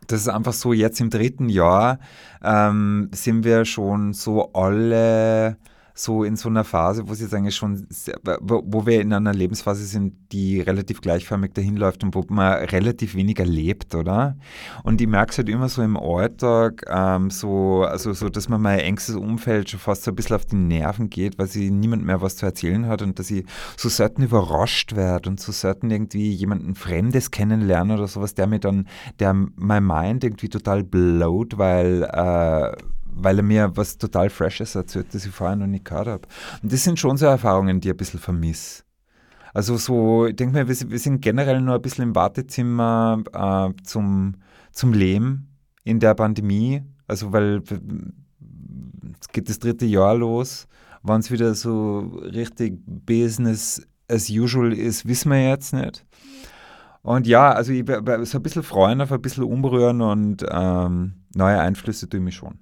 [0.07, 1.99] das ist einfach so, jetzt im dritten Jahr
[2.43, 5.57] ähm, sind wir schon so alle
[5.99, 9.33] so in so einer Phase, wo es jetzt eigentlich schon, sehr, wo, wir in einer
[9.33, 14.37] Lebensphase sind, die relativ gleichförmig dahin läuft und wo man relativ wenig erlebt, oder?
[14.83, 18.61] Und ich merke es halt immer so im Alltag, ähm, so, also so, dass man
[18.61, 22.05] mein engstes Umfeld schon fast so ein bisschen auf die Nerven geht, weil sie niemand
[22.05, 23.45] mehr was zu erzählen hat und dass ich
[23.75, 28.59] so selten überrascht werde und so selten irgendwie jemanden Fremdes kennenlerne oder sowas, der mir
[28.59, 28.87] dann,
[29.19, 32.71] der mein Mind irgendwie total blowt, weil äh,
[33.13, 36.27] weil er mir was total Freshes erzählt, das ich vorher noch nicht gehört habe.
[36.61, 38.83] Und das sind schon so Erfahrungen, die ich ein bisschen vermisse.
[39.53, 43.83] Also so, ich denke mal, wir, wir, sind generell nur ein bisschen im Wartezimmer äh,
[43.83, 44.35] zum,
[44.71, 46.83] zum Leben in der Pandemie.
[47.07, 47.63] Also weil
[49.19, 50.67] es geht das dritte Jahr los.
[51.01, 56.05] Wann es wieder so richtig Business as usual ist, wissen wir jetzt nicht.
[57.01, 61.59] Und ja, also ich, so ein bisschen freuen auf ein bisschen umrühren und ähm, neue
[61.59, 62.59] Einflüsse tue ich mich schon.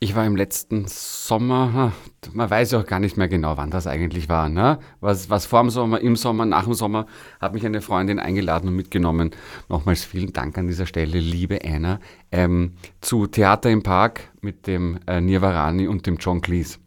[0.00, 1.92] Ich war im letzten Sommer,
[2.32, 4.48] man weiß ja auch gar nicht mehr genau, wann das eigentlich war.
[4.48, 4.78] Ne?
[5.00, 7.06] Was, was vor dem Sommer, im Sommer, nach dem Sommer,
[7.40, 9.32] hat mich eine Freundin eingeladen und mitgenommen.
[9.68, 11.98] Nochmals vielen Dank an dieser Stelle, liebe Anna,
[12.30, 16.78] ähm, zu Theater im Park mit dem äh, Nirvarani und dem John Cleese.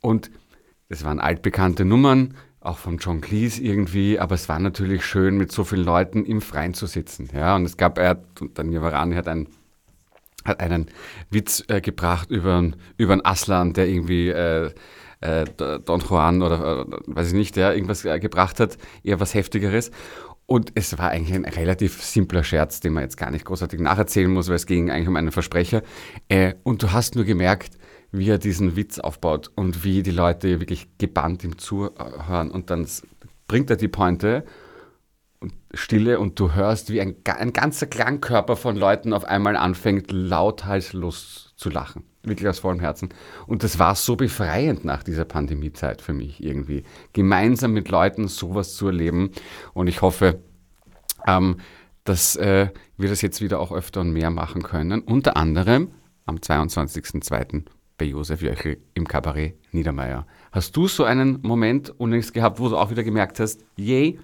[0.00, 0.30] Und
[0.90, 5.50] das waren altbekannte Nummern, auch von John Cleese irgendwie, aber es war natürlich schön, mit
[5.50, 7.30] so vielen Leuten im Freien zu sitzen.
[7.34, 9.48] Ja, und es gab, er hat, und der Nirvarani hat ein
[10.44, 10.86] hat einen
[11.30, 14.70] Witz äh, gebracht über, über einen Aslan, der irgendwie äh,
[15.20, 15.44] äh,
[15.84, 19.90] Don Juan oder äh, weiß ich nicht, der irgendwas äh, gebracht hat, eher was Heftigeres.
[20.46, 24.30] Und es war eigentlich ein relativ simpler Scherz, den man jetzt gar nicht großartig nacherzählen
[24.30, 25.82] muss, weil es ging eigentlich um einen Versprecher.
[26.28, 27.78] Äh, und du hast nur gemerkt,
[28.10, 32.50] wie er diesen Witz aufbaut und wie die Leute wirklich gebannt ihm zuhören.
[32.50, 32.86] Und dann
[33.48, 34.44] bringt er die Pointe
[35.42, 40.12] und Stille und du hörst, wie ein, ein ganzer Klangkörper von Leuten auf einmal anfängt,
[40.12, 42.04] lauthals zu lachen.
[42.22, 43.08] Wirklich aus vollem Herzen.
[43.46, 46.84] Und das war so befreiend nach dieser Pandemiezeit für mich irgendwie.
[47.12, 49.32] Gemeinsam mit Leuten sowas zu erleben.
[49.74, 50.40] Und ich hoffe,
[51.26, 51.56] ähm,
[52.04, 55.00] dass äh, wir das jetzt wieder auch öfter und mehr machen können.
[55.00, 55.90] Unter anderem
[56.26, 57.64] am 22.02.
[57.98, 60.26] bei Josef Jöchel im Kabarett Niedermeyer.
[60.52, 64.18] Hast du so einen Moment unlängst gehabt, wo du auch wieder gemerkt hast, yay,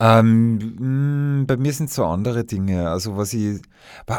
[0.00, 2.90] ähm, mh, bei mir sind so andere Dinge.
[2.90, 3.60] Also was ich,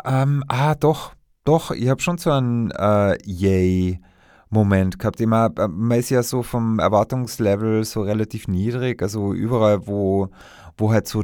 [0.05, 1.13] ähm, ah doch,
[1.43, 5.21] doch, ich habe schon so einen äh, Yay-Moment gehabt.
[5.21, 9.01] Immer, äh, man ist ja so vom Erwartungslevel so relativ niedrig.
[9.01, 10.29] Also überall, wo,
[10.77, 11.23] wo halt so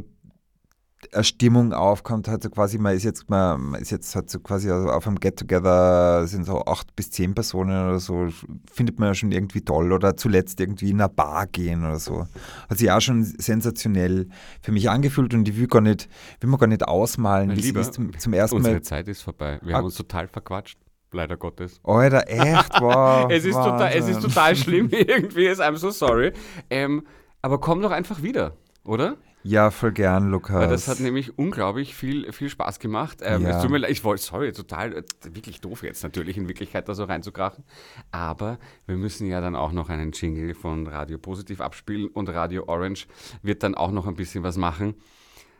[1.14, 4.40] eine Stimmung aufkommt, halt so quasi, man ist jetzt, man, man ist jetzt halt so
[4.40, 8.28] quasi auf einem Get-Together, sind so acht bis zehn Personen oder so,
[8.72, 9.92] findet man ja schon irgendwie toll.
[9.92, 12.26] Oder zuletzt irgendwie in eine Bar gehen oder so.
[12.68, 14.28] Hat sich auch schon sensationell
[14.60, 16.08] für mich angefühlt und ich will gar nicht,
[16.40, 18.82] will mir gar nicht ausmalen, wie es ist zum, zum ersten unsere Mal.
[18.82, 19.60] Zeit ist vorbei.
[19.62, 19.78] Wir Ah.
[19.78, 20.78] haben uns total verquatscht.
[21.12, 21.78] Leider Gottes.
[21.84, 22.72] Alter, echt?
[22.80, 23.30] Wow.
[23.30, 25.48] es, ist total, es ist total schlimm irgendwie.
[25.48, 26.32] I'm so sorry.
[26.70, 27.06] Ähm,
[27.40, 29.16] aber komm doch einfach wieder, oder?
[29.46, 30.54] Ja, voll gern, Lukas.
[30.56, 33.18] Weil das hat nämlich unglaublich viel, viel Spaß gemacht.
[33.22, 33.50] Ähm, Ja.
[33.56, 36.88] Es tut mir leid, ich wollte, sorry, total, äh, wirklich doof jetzt natürlich in Wirklichkeit
[36.88, 37.62] da so reinzukrachen.
[38.10, 42.64] Aber wir müssen ja dann auch noch einen Jingle von Radio Positiv abspielen und Radio
[42.68, 43.06] Orange
[43.42, 44.94] wird dann auch noch ein bisschen was machen.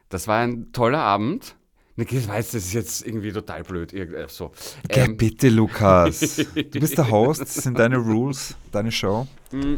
[0.09, 1.55] Das war ein toller Abend.
[1.97, 3.93] Ich weiß, das ist jetzt irgendwie total blöd.
[3.93, 4.51] äh, So.
[4.89, 6.37] Ähm, bitte, Lukas.
[6.55, 9.28] Du bist der Host, das sind deine Rules, deine Show.
[9.53, 9.74] Mm.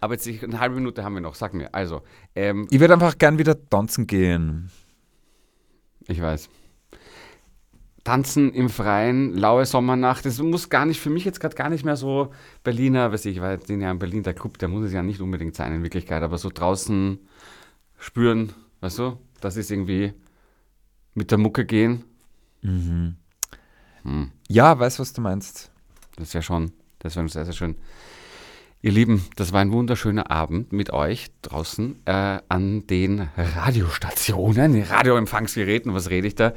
[0.00, 1.74] Aber jetzt ich, eine halbe Minute haben wir noch, sag mir.
[1.74, 2.02] Also,
[2.34, 4.70] ähm, Ich würde einfach gern wieder tanzen gehen.
[6.08, 6.48] Ich weiß.
[8.02, 11.84] Tanzen im Freien, laue Sommernacht, das muss gar nicht, für mich jetzt gerade gar nicht
[11.84, 12.32] mehr so
[12.64, 14.92] Berliner, weiß ich, ich war jetzt in ja in Berlin, der Club, der muss es
[14.94, 17.18] ja nicht unbedingt sein in Wirklichkeit, aber so draußen
[17.98, 20.14] spüren, weißt du, das ist irgendwie
[21.14, 22.04] mit der Mucke gehen.
[22.62, 23.16] Mhm.
[24.02, 24.30] Hm.
[24.48, 25.70] Ja, weiß, was du meinst.
[26.16, 27.76] Das wäre schon, das wäre sehr, sehr schön.
[28.82, 35.92] Ihr Lieben, das war ein wunderschöner Abend mit euch draußen äh, an den Radiostationen, Radioempfangsgeräten,
[35.92, 36.54] was rede ich da?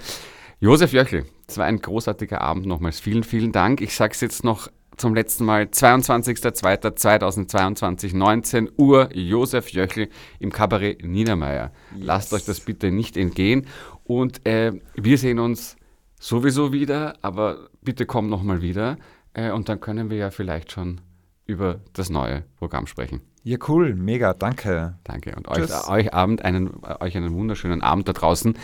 [0.62, 3.02] Josef Jöchel, es war ein großartiger Abend nochmals.
[3.02, 3.82] Vielen, vielen Dank.
[3.82, 10.08] Ich sage es jetzt noch zum letzten Mal, 22.02.2022, 19 Uhr, Josef Jöchel
[10.40, 11.74] im Kabarett Niedermeyer.
[11.94, 13.68] Lasst euch das bitte nicht entgehen.
[14.06, 15.76] Und äh, wir sehen uns
[16.22, 18.96] sowieso wieder, aber bitte komm nochmal wieder.
[19.34, 21.02] Äh, und dann können wir ja vielleicht schon
[21.46, 23.22] über das neue Programm sprechen.
[23.44, 24.98] Ja, cool, mega, danke.
[25.04, 25.36] Danke.
[25.36, 26.72] Und euch, euch, Abend einen,
[27.02, 28.58] euch einen wunderschönen Abend da draußen.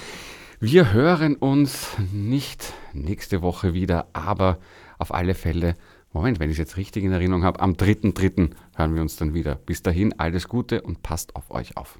[0.61, 4.57] Wir hören uns nicht nächste Woche wieder, aber
[4.97, 5.75] auf alle Fälle,
[6.11, 8.51] Moment, wenn ich es jetzt richtig in Erinnerung habe, am 3.3.
[8.75, 9.55] hören wir uns dann wieder.
[9.55, 11.99] Bis dahin alles Gute und passt auf euch auf.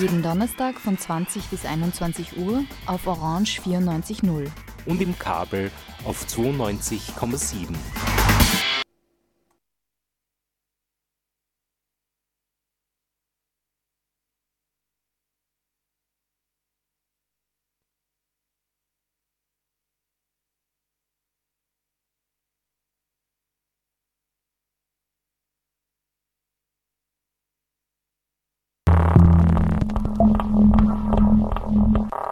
[0.00, 4.48] Jeden Donnerstag von 20 bis 21 Uhr auf Orange 94.0.
[4.86, 5.70] Und im Kabel
[6.04, 7.76] auf 92,7.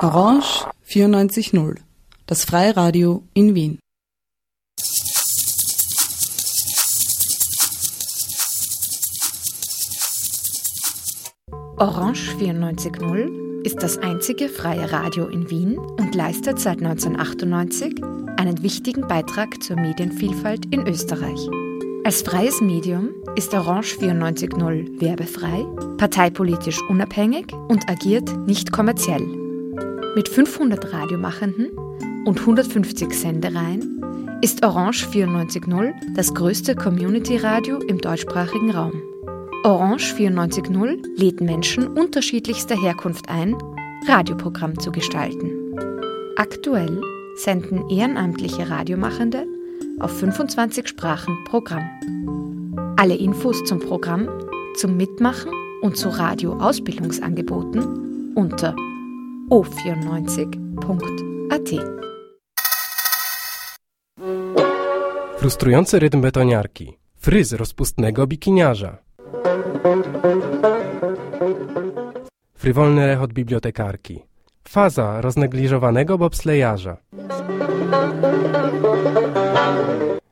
[0.02, 1.76] Orange 94.0,
[2.26, 3.78] das Freiradio in Wien.
[11.76, 18.02] Orange 94.0 ist das einzige freie Radio in Wien und leistet seit 1998
[18.38, 21.48] einen wichtigen Beitrag zur Medienvielfalt in Österreich.
[22.02, 25.64] Als freies Medium ist Orange 94.0 werbefrei,
[25.96, 29.41] parteipolitisch unabhängig und agiert nicht kommerziell.
[30.14, 31.70] Mit 500 Radiomachenden
[32.26, 38.92] und 150 Sendereien ist Orange 94.0 das größte Community-Radio im deutschsprachigen Raum.
[39.64, 43.56] Orange 94.0 lädt Menschen unterschiedlichster Herkunft ein,
[44.06, 45.50] Radioprogramm zu gestalten.
[46.36, 47.00] Aktuell
[47.36, 49.46] senden ehrenamtliche Radiomachende
[49.98, 51.88] auf 25 Sprachen Programm.
[52.98, 54.28] Alle Infos zum Programm,
[54.76, 58.76] zum Mitmachen und zu Radioausbildungsangeboten unter
[59.52, 61.68] o94.at.
[65.36, 66.98] Frustrujący rytm betoniarki.
[67.16, 68.98] Fryz rozpustnego bikiniarza.
[72.54, 74.22] Frywolny rechot bibliotekarki.
[74.68, 76.96] Faza roznegliżowanego bobslejarza.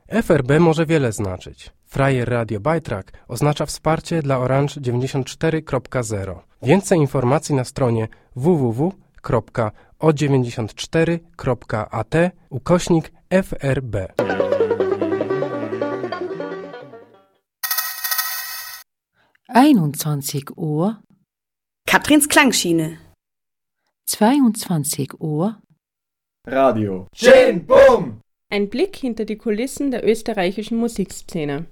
[0.07, 1.71] FRB może wiele znaczyć.
[1.85, 6.35] Frajer Radio Bytrack oznacza wsparcie dla Orange 94.0.
[6.63, 8.07] Więcej informacji na stronie
[9.23, 12.15] www.o94.at
[12.49, 13.95] ukośnik FRB.
[19.47, 20.95] Einundzwanzig Uhr,
[21.87, 22.97] Katrins Klangschiene.
[24.05, 25.61] 22 Uhr,
[26.47, 27.07] Radio.
[27.15, 28.21] Schön, bumm!
[28.49, 31.65] Ein Blick hinter die Kulissen der österreichischen Musikszene.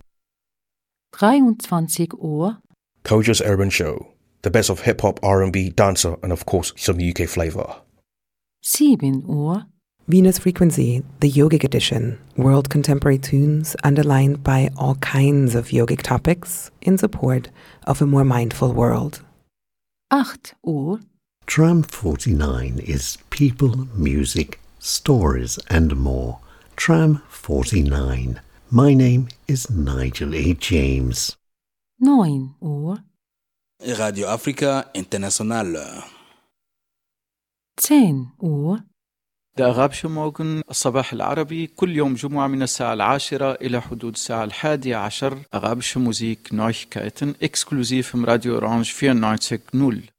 [1.12, 2.62] 23 Uhr,
[3.04, 4.06] Koja's Urban Show.
[4.42, 7.76] The best of hip hop, R&B, dancer, and of course some UK flavor.
[8.62, 9.66] 7 Uhr,
[10.08, 16.72] Venus Frequency, the yogic edition, world contemporary tunes underlined by all kinds of yogic topics
[16.82, 17.50] in support
[17.86, 19.22] of a more mindful world.
[20.12, 21.00] 8 Uhr,
[21.50, 26.40] Tram 49 is people, music, stories, and more.
[26.76, 28.40] Tram 49.
[28.70, 30.54] My name is Nigel A.
[30.54, 31.36] James.
[32.00, 33.00] 9 Uhr,
[33.99, 36.03] Radio Africa International.
[37.77, 38.81] 10 Uhr,
[39.59, 45.39] الأغاب موغن الصباح العربي كل يوم جمعة من الساعة العاشرة إلى حدود الساعة الحادية عشر
[45.55, 50.15] أغابش موزيك Neuigkeiten exklusiv im Radio Orange 94.0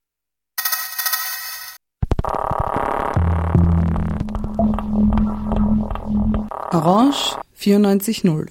[6.72, 8.48] Orange 94.0,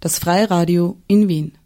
[0.00, 1.58] das Freiradio in Wien.